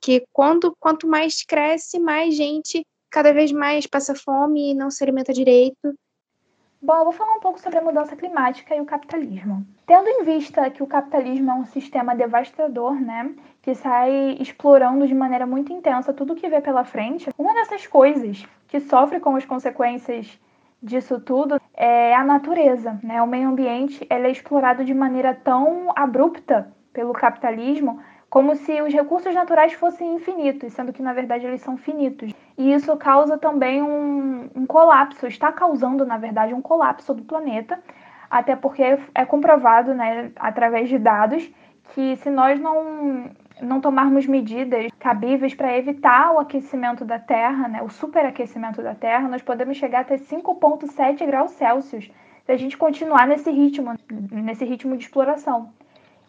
Que 0.00 0.24
quando, 0.32 0.74
quanto 0.80 1.06
mais 1.06 1.44
cresce, 1.44 1.98
mais 1.98 2.34
gente 2.34 2.84
cada 3.10 3.32
vez 3.32 3.50
mais 3.50 3.86
passa 3.86 4.14
fome 4.14 4.70
e 4.70 4.74
não 4.74 4.90
se 4.90 5.02
alimenta 5.02 5.32
direito. 5.32 5.94
Bom, 6.82 6.96
eu 6.96 7.04
vou 7.04 7.12
falar 7.12 7.34
um 7.34 7.40
pouco 7.40 7.60
sobre 7.60 7.78
a 7.78 7.82
mudança 7.82 8.16
climática 8.16 8.74
e 8.74 8.80
o 8.80 8.86
capitalismo. 8.86 9.66
Tendo 9.86 10.08
em 10.08 10.24
vista 10.24 10.70
que 10.70 10.82
o 10.82 10.86
capitalismo 10.86 11.50
é 11.50 11.54
um 11.54 11.66
sistema 11.66 12.14
devastador, 12.14 12.94
né, 12.94 13.34
que 13.60 13.74
sai 13.74 14.38
explorando 14.40 15.06
de 15.06 15.14
maneira 15.14 15.46
muito 15.46 15.74
intensa 15.74 16.14
tudo 16.14 16.34
que 16.34 16.48
vê 16.48 16.58
pela 16.58 16.82
frente, 16.82 17.28
uma 17.36 17.52
dessas 17.52 17.86
coisas 17.86 18.46
que 18.66 18.80
sofre 18.80 19.20
com 19.20 19.36
as 19.36 19.44
consequências 19.44 20.40
disso 20.82 21.20
tudo 21.20 21.60
é 21.74 22.14
a 22.14 22.24
natureza, 22.24 22.98
né? 23.02 23.20
O 23.20 23.26
meio 23.26 23.50
ambiente 23.50 24.06
ele 24.08 24.28
é 24.28 24.30
explorado 24.30 24.82
de 24.82 24.94
maneira 24.94 25.34
tão 25.34 25.92
abrupta 25.94 26.74
pelo 26.94 27.12
capitalismo 27.12 28.00
como 28.30 28.54
se 28.54 28.80
os 28.80 28.94
recursos 28.94 29.34
naturais 29.34 29.72
fossem 29.72 30.14
infinitos, 30.14 30.72
sendo 30.72 30.92
que 30.92 31.02
na 31.02 31.12
verdade 31.12 31.44
eles 31.44 31.60
são 31.60 31.76
finitos. 31.76 32.32
E 32.60 32.74
isso 32.74 32.94
causa 32.98 33.38
também 33.38 33.82
um, 33.82 34.50
um 34.54 34.66
colapso, 34.66 35.26
está 35.26 35.50
causando 35.50 36.04
na 36.04 36.18
verdade 36.18 36.52
um 36.52 36.60
colapso 36.60 37.14
do 37.14 37.22
planeta, 37.22 37.82
até 38.30 38.54
porque 38.54 38.98
é 39.14 39.24
comprovado, 39.24 39.94
né, 39.94 40.30
através 40.36 40.90
de 40.90 40.98
dados, 40.98 41.50
que 41.94 42.16
se 42.16 42.28
nós 42.28 42.60
não, 42.60 43.30
não 43.62 43.80
tomarmos 43.80 44.26
medidas 44.26 44.92
cabíveis 44.98 45.54
para 45.54 45.74
evitar 45.74 46.34
o 46.34 46.38
aquecimento 46.38 47.02
da 47.02 47.18
Terra, 47.18 47.66
né, 47.66 47.80
o 47.82 47.88
superaquecimento 47.88 48.82
da 48.82 48.94
Terra, 48.94 49.26
nós 49.26 49.40
podemos 49.40 49.78
chegar 49.78 50.00
até 50.00 50.18
5,7 50.18 51.24
graus 51.24 51.52
Celsius 51.52 52.10
se 52.44 52.52
a 52.52 52.58
gente 52.58 52.76
continuar 52.76 53.26
nesse 53.26 53.50
ritmo, 53.50 53.94
nesse 54.30 54.66
ritmo 54.66 54.98
de 54.98 55.04
exploração. 55.04 55.70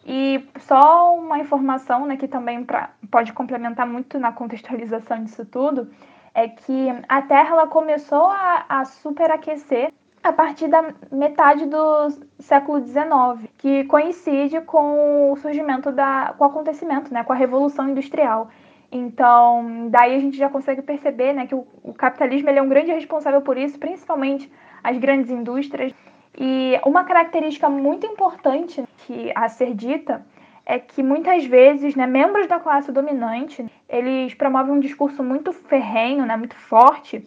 E 0.06 0.48
só 0.60 1.14
uma 1.14 1.38
informação 1.38 2.06
né, 2.06 2.16
que 2.16 2.26
também 2.26 2.64
pra, 2.64 2.88
pode 3.10 3.34
complementar 3.34 3.86
muito 3.86 4.18
na 4.18 4.32
contextualização 4.32 5.22
disso 5.22 5.44
tudo, 5.44 5.90
é 6.34 6.48
que 6.48 6.88
a 7.08 7.22
Terra 7.22 7.50
ela 7.50 7.66
começou 7.66 8.26
a, 8.26 8.64
a 8.68 8.84
superaquecer 8.84 9.92
a 10.22 10.32
partir 10.32 10.68
da 10.68 10.94
metade 11.10 11.66
do 11.66 12.08
século 12.38 12.84
XIX, 12.86 13.50
que 13.58 13.84
coincide 13.84 14.60
com 14.60 15.32
o 15.32 15.36
surgimento 15.36 15.90
da, 15.90 16.34
com 16.38 16.44
o 16.44 16.46
acontecimento, 16.46 17.12
né, 17.12 17.24
com 17.24 17.32
a 17.32 17.36
Revolução 17.36 17.88
Industrial. 17.88 18.48
Então, 18.90 19.88
daí 19.88 20.14
a 20.14 20.20
gente 20.20 20.36
já 20.36 20.48
consegue 20.48 20.82
perceber 20.82 21.32
né, 21.32 21.46
que 21.46 21.54
o, 21.54 21.66
o 21.82 21.92
capitalismo 21.92 22.48
ele 22.48 22.58
é 22.58 22.62
um 22.62 22.68
grande 22.68 22.92
responsável 22.92 23.40
por 23.40 23.56
isso, 23.56 23.78
principalmente 23.78 24.52
as 24.84 24.96
grandes 24.98 25.30
indústrias. 25.30 25.92
E 26.38 26.78
uma 26.86 27.04
característica 27.04 27.68
muito 27.68 28.06
importante 28.06 28.84
que 28.98 29.32
a 29.34 29.48
ser 29.48 29.74
dita 29.74 30.24
é 30.64 30.78
que 30.78 31.02
muitas 31.02 31.44
vezes, 31.44 31.94
né, 31.94 32.06
membros 32.06 32.46
da 32.46 32.60
classe 32.60 32.92
dominante, 32.92 33.66
eles 33.88 34.34
promovem 34.34 34.72
um 34.74 34.80
discurso 34.80 35.22
muito 35.22 35.52
ferrenho, 35.52 36.24
né, 36.24 36.36
muito 36.36 36.54
forte, 36.54 37.26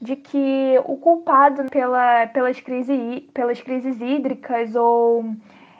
de 0.00 0.16
que 0.16 0.74
o 0.84 0.96
culpado 0.96 1.64
pela, 1.70 2.26
pelas, 2.28 2.60
crise, 2.60 3.28
pelas 3.32 3.60
crises 3.60 4.00
hídricas 4.00 4.74
ou 4.74 5.24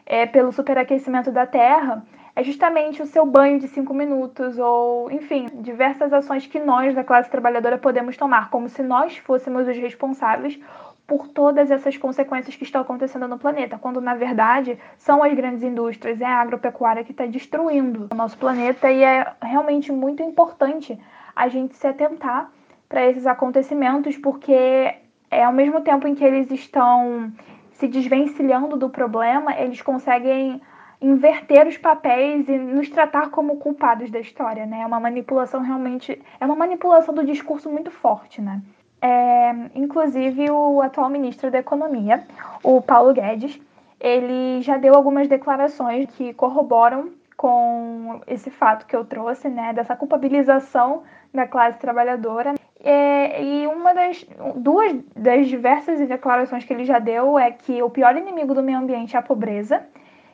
é, 0.06 0.26
pelo 0.26 0.52
superaquecimento 0.52 1.30
da 1.30 1.46
Terra 1.46 2.04
é 2.36 2.42
justamente 2.42 3.00
o 3.00 3.06
seu 3.06 3.24
banho 3.24 3.60
de 3.60 3.68
cinco 3.68 3.94
minutos 3.94 4.58
ou, 4.58 5.10
enfim, 5.10 5.46
diversas 5.60 6.12
ações 6.12 6.46
que 6.46 6.58
nós 6.58 6.94
da 6.94 7.04
classe 7.04 7.30
trabalhadora 7.30 7.78
podemos 7.78 8.16
tomar, 8.16 8.50
como 8.50 8.68
se 8.68 8.82
nós 8.82 9.16
fôssemos 9.18 9.68
os 9.68 9.76
responsáveis 9.76 10.58
por 11.06 11.28
todas 11.28 11.70
essas 11.70 11.96
consequências 11.96 12.56
que 12.56 12.64
estão 12.64 12.80
acontecendo 12.80 13.28
no 13.28 13.38
planeta, 13.38 13.78
quando 13.78 14.00
na 14.00 14.14
verdade 14.14 14.78
são 14.98 15.22
as 15.22 15.34
grandes 15.34 15.62
indústrias, 15.62 16.20
é 16.20 16.24
a 16.24 16.40
agropecuária 16.40 17.04
que 17.04 17.12
está 17.12 17.26
destruindo 17.26 18.08
o 18.10 18.14
nosso 18.14 18.38
planeta 18.38 18.90
e 18.90 19.02
é 19.02 19.32
realmente 19.42 19.92
muito 19.92 20.22
importante 20.22 20.98
a 21.36 21.48
gente 21.48 21.76
se 21.76 21.86
atentar 21.86 22.50
para 22.88 23.06
esses 23.06 23.26
acontecimentos, 23.26 24.16
porque 24.16 24.94
é 25.30 25.44
ao 25.44 25.52
mesmo 25.52 25.80
tempo 25.80 26.06
em 26.06 26.14
que 26.14 26.24
eles 26.24 26.50
estão 26.50 27.32
se 27.72 27.88
desvencilhando 27.88 28.76
do 28.76 28.88
problema, 28.88 29.54
eles 29.58 29.82
conseguem 29.82 30.60
inverter 31.00 31.66
os 31.66 31.76
papéis 31.76 32.48
e 32.48 32.56
nos 32.56 32.88
tratar 32.88 33.30
como 33.30 33.56
culpados 33.56 34.10
da 34.10 34.20
história, 34.20 34.64
né? 34.64 34.80
É 34.80 34.86
uma 34.86 35.00
manipulação 35.00 35.60
realmente, 35.60 36.18
é 36.40 36.46
uma 36.46 36.56
manipulação 36.56 37.12
do 37.12 37.24
discurso 37.24 37.68
muito 37.68 37.90
forte, 37.90 38.40
né? 38.40 38.62
É, 39.06 39.54
inclusive 39.74 40.50
o 40.50 40.80
atual 40.80 41.10
ministro 41.10 41.50
da 41.50 41.58
Economia, 41.58 42.24
o 42.62 42.80
Paulo 42.80 43.12
Guedes, 43.12 43.60
ele 44.00 44.62
já 44.62 44.78
deu 44.78 44.94
algumas 44.94 45.28
declarações 45.28 46.08
que 46.16 46.32
corroboram 46.32 47.10
com 47.36 48.22
esse 48.26 48.50
fato 48.50 48.86
que 48.86 48.96
eu 48.96 49.04
trouxe, 49.04 49.50
né, 49.50 49.74
dessa 49.74 49.94
culpabilização 49.94 51.02
da 51.34 51.46
classe 51.46 51.78
trabalhadora. 51.78 52.54
É, 52.82 53.42
e 53.42 53.66
uma 53.66 53.92
das 53.92 54.24
duas 54.56 54.96
das 55.14 55.48
diversas 55.48 55.98
declarações 56.08 56.64
que 56.64 56.72
ele 56.72 56.86
já 56.86 56.98
deu 56.98 57.38
é 57.38 57.50
que 57.50 57.82
o 57.82 57.90
pior 57.90 58.16
inimigo 58.16 58.54
do 58.54 58.62
meio 58.62 58.78
ambiente 58.78 59.16
é 59.16 59.18
a 59.18 59.22
pobreza 59.22 59.82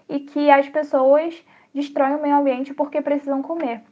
e 0.09 0.21
que 0.21 0.49
as 0.49 0.69
pessoas 0.69 1.35
destroem 1.75 2.15
o 2.15 2.23
meio 2.23 2.37
ambiente 2.37 2.73
porque 2.73 3.03
precisam 3.03 3.43
comer. 3.43 3.83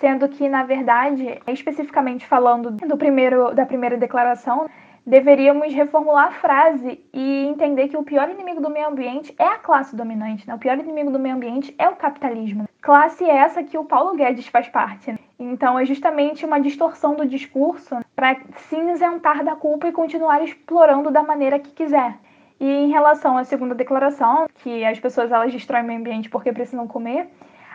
Sendo 0.00 0.28
que, 0.28 0.48
na 0.48 0.64
verdade, 0.64 1.40
especificamente 1.46 2.26
falando 2.26 2.70
do 2.70 2.96
primeiro, 2.96 3.54
da 3.54 3.66
primeira 3.66 3.96
declaração, 3.96 4.68
deveríamos 5.08 5.72
reformular 5.72 6.28
a 6.28 6.32
frase 6.32 7.02
e 7.14 7.46
entender 7.46 7.88
que 7.88 7.96
o 7.96 8.02
pior 8.02 8.28
inimigo 8.28 8.60
do 8.60 8.68
meio 8.68 8.88
ambiente 8.88 9.34
é 9.38 9.46
a 9.46 9.56
classe 9.56 9.96
dominante, 9.96 10.46
né? 10.46 10.54
O 10.54 10.58
pior 10.58 10.78
inimigo 10.78 11.10
do 11.10 11.18
meio 11.18 11.34
ambiente 11.34 11.74
é 11.78 11.88
o 11.88 11.96
capitalismo. 11.96 12.68
Classe 12.82 13.24
essa 13.24 13.62
que 13.62 13.78
o 13.78 13.84
Paulo 13.84 14.14
Guedes 14.14 14.46
faz 14.48 14.68
parte. 14.68 15.10
Né? 15.10 15.18
Então 15.38 15.78
é 15.78 15.84
justamente 15.86 16.44
uma 16.44 16.60
distorção 16.60 17.14
do 17.14 17.26
discurso 17.26 17.96
para 18.14 18.36
se 18.68 18.76
isentar 18.76 19.42
da 19.42 19.56
culpa 19.56 19.88
e 19.88 19.92
continuar 19.92 20.42
explorando 20.42 21.10
da 21.10 21.22
maneira 21.22 21.58
que 21.58 21.70
quiser. 21.70 22.18
E 22.60 22.68
em 22.68 22.90
relação 22.90 23.38
à 23.38 23.44
segunda 23.44 23.74
declaração, 23.74 24.46
que 24.56 24.84
as 24.84 24.98
pessoas 24.98 25.32
elas 25.32 25.52
destroem 25.52 25.84
o 25.84 25.86
meio 25.86 26.00
ambiente 26.00 26.28
porque 26.28 26.52
precisam 26.52 26.86
comer, 26.86 27.28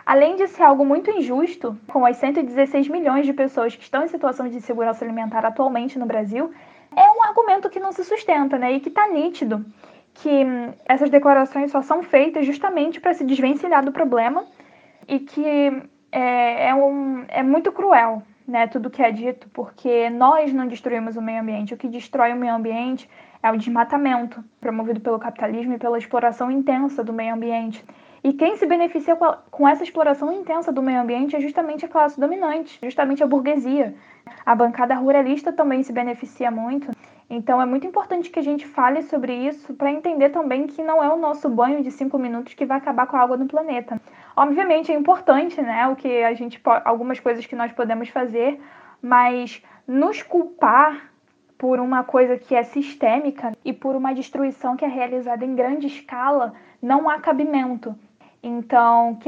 além 0.04 0.36
de 0.36 0.46
ser 0.48 0.62
algo 0.62 0.84
muito 0.84 1.10
injusto, 1.10 1.78
com 1.88 2.04
as 2.04 2.16
116 2.16 2.88
milhões 2.88 3.26
de 3.26 3.32
pessoas 3.32 3.74
que 3.74 3.82
estão 3.82 4.04
em 4.04 4.08
situação 4.08 4.48
de 4.48 4.56
insegurança 4.56 5.04
alimentar 5.04 5.44
atualmente 5.44 5.98
no 5.98 6.06
Brasil, 6.06 6.52
é 6.96 7.10
um 7.10 7.22
argumento 7.22 7.70
que 7.70 7.80
não 7.80 7.92
se 7.92 8.04
sustenta, 8.04 8.58
né? 8.58 8.72
E 8.72 8.80
que 8.80 8.88
está 8.88 9.08
nítido 9.08 9.64
que 10.14 10.28
hum, 10.28 10.72
essas 10.86 11.10
declarações 11.10 11.70
só 11.70 11.82
são 11.82 12.02
feitas 12.02 12.46
justamente 12.46 13.00
para 13.00 13.14
se 13.14 13.24
desvencilhar 13.24 13.84
do 13.84 13.92
problema 13.92 14.44
e 15.08 15.18
que 15.18 15.82
é, 16.12 16.68
é, 16.68 16.74
um, 16.74 17.24
é 17.28 17.42
muito 17.42 17.72
cruel, 17.72 18.22
né? 18.46 18.66
Tudo 18.66 18.90
que 18.90 19.02
é 19.02 19.10
dito, 19.10 19.48
porque 19.52 20.08
nós 20.10 20.52
não 20.52 20.66
destruímos 20.66 21.16
o 21.16 21.22
meio 21.22 21.40
ambiente. 21.40 21.74
O 21.74 21.76
que 21.76 21.88
destrói 21.88 22.32
o 22.32 22.36
meio 22.36 22.54
ambiente 22.54 23.08
é 23.42 23.50
o 23.50 23.56
desmatamento, 23.56 24.42
promovido 24.60 25.00
pelo 25.00 25.18
capitalismo 25.18 25.74
e 25.74 25.78
pela 25.78 25.98
exploração 25.98 26.50
intensa 26.50 27.02
do 27.02 27.12
meio 27.12 27.34
ambiente. 27.34 27.84
E 28.24 28.32
quem 28.32 28.56
se 28.56 28.64
beneficia 28.64 29.14
com 29.50 29.68
essa 29.68 29.82
exploração 29.82 30.32
intensa 30.32 30.72
do 30.72 30.82
meio 30.82 31.02
ambiente 31.02 31.36
é 31.36 31.40
justamente 31.40 31.84
a 31.84 31.88
classe 31.88 32.18
dominante, 32.18 32.78
justamente 32.82 33.22
a 33.22 33.26
burguesia. 33.26 33.94
A 34.46 34.54
bancada 34.54 34.94
ruralista 34.94 35.52
também 35.52 35.82
se 35.82 35.92
beneficia 35.92 36.50
muito. 36.50 36.90
Então 37.28 37.60
é 37.60 37.66
muito 37.66 37.86
importante 37.86 38.30
que 38.30 38.38
a 38.38 38.42
gente 38.42 38.66
fale 38.66 39.02
sobre 39.02 39.34
isso 39.34 39.74
para 39.74 39.92
entender 39.92 40.30
também 40.30 40.66
que 40.66 40.82
não 40.82 41.04
é 41.04 41.12
o 41.12 41.18
nosso 41.18 41.50
banho 41.50 41.82
de 41.82 41.90
cinco 41.90 42.18
minutos 42.18 42.54
que 42.54 42.64
vai 42.64 42.78
acabar 42.78 43.06
com 43.06 43.14
a 43.14 43.20
água 43.20 43.36
no 43.36 43.46
planeta. 43.46 44.00
Obviamente 44.34 44.90
é 44.90 44.94
importante, 44.94 45.60
né, 45.60 45.86
o 45.88 45.94
que 45.94 46.22
a 46.22 46.32
gente 46.32 46.58
algumas 46.86 47.20
coisas 47.20 47.44
que 47.44 47.54
nós 47.54 47.72
podemos 47.72 48.08
fazer, 48.08 48.58
mas 49.02 49.62
nos 49.86 50.22
culpar 50.22 51.10
por 51.58 51.78
uma 51.78 52.02
coisa 52.02 52.38
que 52.38 52.54
é 52.54 52.62
sistêmica 52.62 53.52
e 53.62 53.72
por 53.72 53.94
uma 53.94 54.14
destruição 54.14 54.76
que 54.76 54.84
é 54.84 54.88
realizada 54.88 55.44
em 55.44 55.54
grande 55.54 55.86
escala, 55.86 56.54
não 56.80 57.08
há 57.08 57.18
cabimento. 57.18 57.94
Então, 58.46 59.18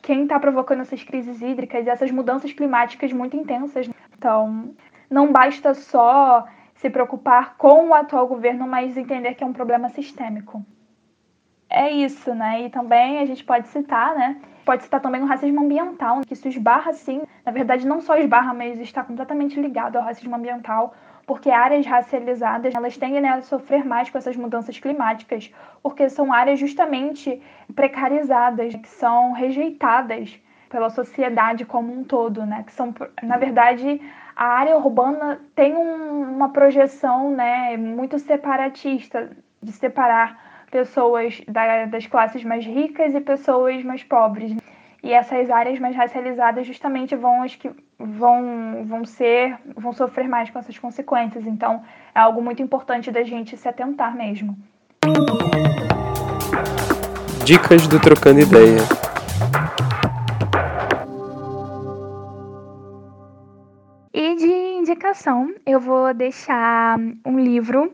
quem 0.00 0.22
está 0.22 0.40
provocando 0.40 0.80
essas 0.80 1.02
crises 1.02 1.42
hídricas 1.42 1.86
e 1.86 1.90
essas 1.90 2.10
mudanças 2.10 2.50
climáticas 2.50 3.12
muito 3.12 3.36
intensas? 3.36 3.90
Então, 4.16 4.74
não 5.10 5.30
basta 5.30 5.74
só 5.74 6.46
se 6.74 6.88
preocupar 6.88 7.58
com 7.58 7.88
o 7.88 7.94
atual 7.94 8.26
governo, 8.26 8.66
mas 8.66 8.96
entender 8.96 9.34
que 9.34 9.44
é 9.44 9.46
um 9.46 9.52
problema 9.52 9.90
sistêmico. 9.90 10.64
É 11.68 11.90
isso, 11.90 12.34
né? 12.34 12.62
E 12.62 12.70
também 12.70 13.18
a 13.18 13.26
gente 13.26 13.44
pode 13.44 13.68
citar, 13.68 14.14
né? 14.14 14.40
Pode 14.64 14.82
citar 14.82 15.00
também 15.00 15.22
o 15.22 15.26
racismo 15.26 15.60
ambiental, 15.60 16.22
que 16.22 16.32
isso 16.32 16.48
esbarra, 16.48 16.94
sim. 16.94 17.22
Na 17.44 17.52
verdade, 17.52 17.86
não 17.86 18.00
só 18.00 18.16
esbarra, 18.16 18.54
mas 18.54 18.80
está 18.80 19.04
completamente 19.04 19.60
ligado 19.60 19.96
ao 19.96 20.04
racismo 20.04 20.34
ambiental, 20.34 20.94
porque 21.26 21.50
áreas 21.50 21.86
racializadas 21.86 22.74
elas 22.74 22.96
tendem 22.96 23.28
a 23.28 23.42
sofrer 23.42 23.84
mais 23.84 24.10
com 24.10 24.18
essas 24.18 24.36
mudanças 24.36 24.78
climáticas, 24.78 25.52
porque 25.82 26.08
são 26.08 26.32
áreas 26.32 26.58
justamente 26.58 27.40
precarizadas, 27.74 28.74
que 28.74 28.88
são 28.88 29.32
rejeitadas 29.32 30.38
pela 30.68 30.90
sociedade 30.90 31.64
como 31.64 31.92
um 31.92 32.04
todo, 32.04 32.44
né? 32.44 32.64
Que 32.66 32.72
são, 32.72 32.92
na 33.22 33.36
verdade, 33.36 34.00
a 34.34 34.46
área 34.46 34.76
urbana 34.76 35.40
tem 35.54 35.76
um, 35.76 36.34
uma 36.34 36.48
projeção, 36.48 37.30
né, 37.30 37.76
muito 37.76 38.18
separatista 38.18 39.30
de 39.62 39.72
separar 39.72 40.66
pessoas 40.70 41.40
da, 41.46 41.86
das 41.86 42.06
classes 42.06 42.42
mais 42.42 42.66
ricas 42.66 43.14
e 43.14 43.20
pessoas 43.20 43.84
mais 43.84 44.02
pobres. 44.02 44.56
E 45.04 45.12
essas 45.12 45.50
áreas 45.50 45.78
mais 45.78 45.94
racializadas 45.94 46.66
justamente 46.66 47.14
vão 47.14 47.42
as 47.42 47.54
que 47.54 47.70
vão, 47.98 48.86
vão 48.86 49.04
ser, 49.04 49.54
vão 49.76 49.92
sofrer 49.92 50.26
mais 50.26 50.48
com 50.48 50.58
essas 50.58 50.78
consequências. 50.78 51.46
Então, 51.46 51.82
é 52.14 52.20
algo 52.20 52.40
muito 52.40 52.62
importante 52.62 53.10
da 53.10 53.22
gente 53.22 53.54
se 53.54 53.68
atentar 53.68 54.16
mesmo. 54.16 54.56
Dicas 57.44 57.86
do 57.86 58.00
Trocando 58.00 58.40
Ideia. 58.40 58.78
E 64.14 64.36
de 64.36 64.78
indicação, 64.78 65.54
eu 65.66 65.80
vou 65.80 66.14
deixar 66.14 66.98
um 67.26 67.38
livro, 67.38 67.92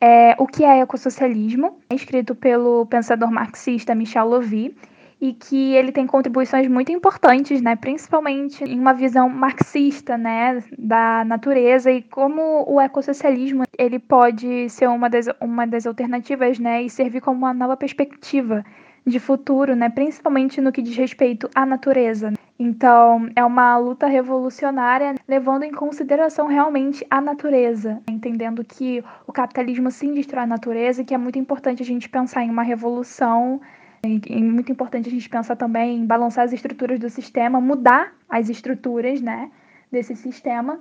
é, 0.00 0.34
O 0.36 0.44
que 0.44 0.64
é 0.64 0.80
Ecossocialismo, 0.80 1.78
escrito 1.88 2.34
pelo 2.34 2.84
pensador 2.86 3.30
marxista 3.30 3.94
Michel 3.94 4.26
Lovy 4.26 4.74
e 5.20 5.32
que 5.32 5.74
ele 5.74 5.90
tem 5.90 6.06
contribuições 6.06 6.68
muito 6.68 6.92
importantes, 6.92 7.60
né, 7.60 7.74
principalmente 7.74 8.62
em 8.64 8.78
uma 8.78 8.92
visão 8.92 9.28
marxista, 9.28 10.16
né, 10.16 10.62
da 10.78 11.24
natureza 11.24 11.90
e 11.90 12.02
como 12.02 12.64
o 12.68 12.80
ecossocialismo 12.80 13.64
ele 13.76 13.98
pode 13.98 14.68
ser 14.70 14.88
uma 14.88 15.10
das, 15.10 15.26
uma 15.40 15.66
das 15.66 15.86
alternativas, 15.86 16.58
né, 16.58 16.82
e 16.82 16.90
servir 16.90 17.20
como 17.20 17.38
uma 17.38 17.54
nova 17.54 17.76
perspectiva 17.76 18.64
de 19.04 19.18
futuro, 19.18 19.74
né, 19.74 19.88
principalmente 19.88 20.60
no 20.60 20.70
que 20.70 20.82
diz 20.82 20.96
respeito 20.96 21.48
à 21.54 21.64
natureza. 21.64 22.32
Então, 22.58 23.28
é 23.34 23.44
uma 23.44 23.78
luta 23.78 24.06
revolucionária 24.06 25.14
levando 25.26 25.62
em 25.62 25.70
consideração 25.72 26.46
realmente 26.46 27.06
a 27.08 27.20
natureza, 27.20 28.02
entendendo 28.08 28.64
que 28.64 29.02
o 29.26 29.32
capitalismo 29.32 29.90
sim 29.90 30.12
destrói 30.12 30.42
a 30.42 30.46
natureza 30.46 31.02
e 31.02 31.04
que 31.04 31.14
é 31.14 31.18
muito 31.18 31.38
importante 31.38 31.82
a 31.82 31.86
gente 31.86 32.08
pensar 32.08 32.42
em 32.42 32.50
uma 32.50 32.62
revolução 32.62 33.60
é 34.02 34.36
muito 34.38 34.70
importante 34.70 35.08
a 35.08 35.12
gente 35.12 35.28
pensar 35.28 35.56
também 35.56 35.96
em 35.96 36.06
balançar 36.06 36.44
as 36.44 36.52
estruturas 36.52 36.98
do 36.98 37.10
sistema, 37.10 37.60
mudar 37.60 38.12
as 38.28 38.48
estruturas 38.48 39.20
né, 39.20 39.50
desse 39.90 40.14
sistema, 40.14 40.80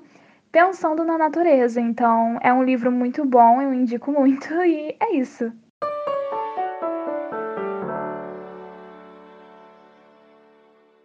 pensando 0.52 1.04
na 1.04 1.18
natureza. 1.18 1.82
Então, 1.82 2.38
é 2.42 2.54
um 2.54 2.64
livro 2.64 2.92
muito 2.92 3.26
bom, 3.26 3.62
eu 3.62 3.74
indico 3.74 4.12
muito, 4.12 4.54
e 4.64 4.96
é 5.00 5.16
isso. 5.16 5.52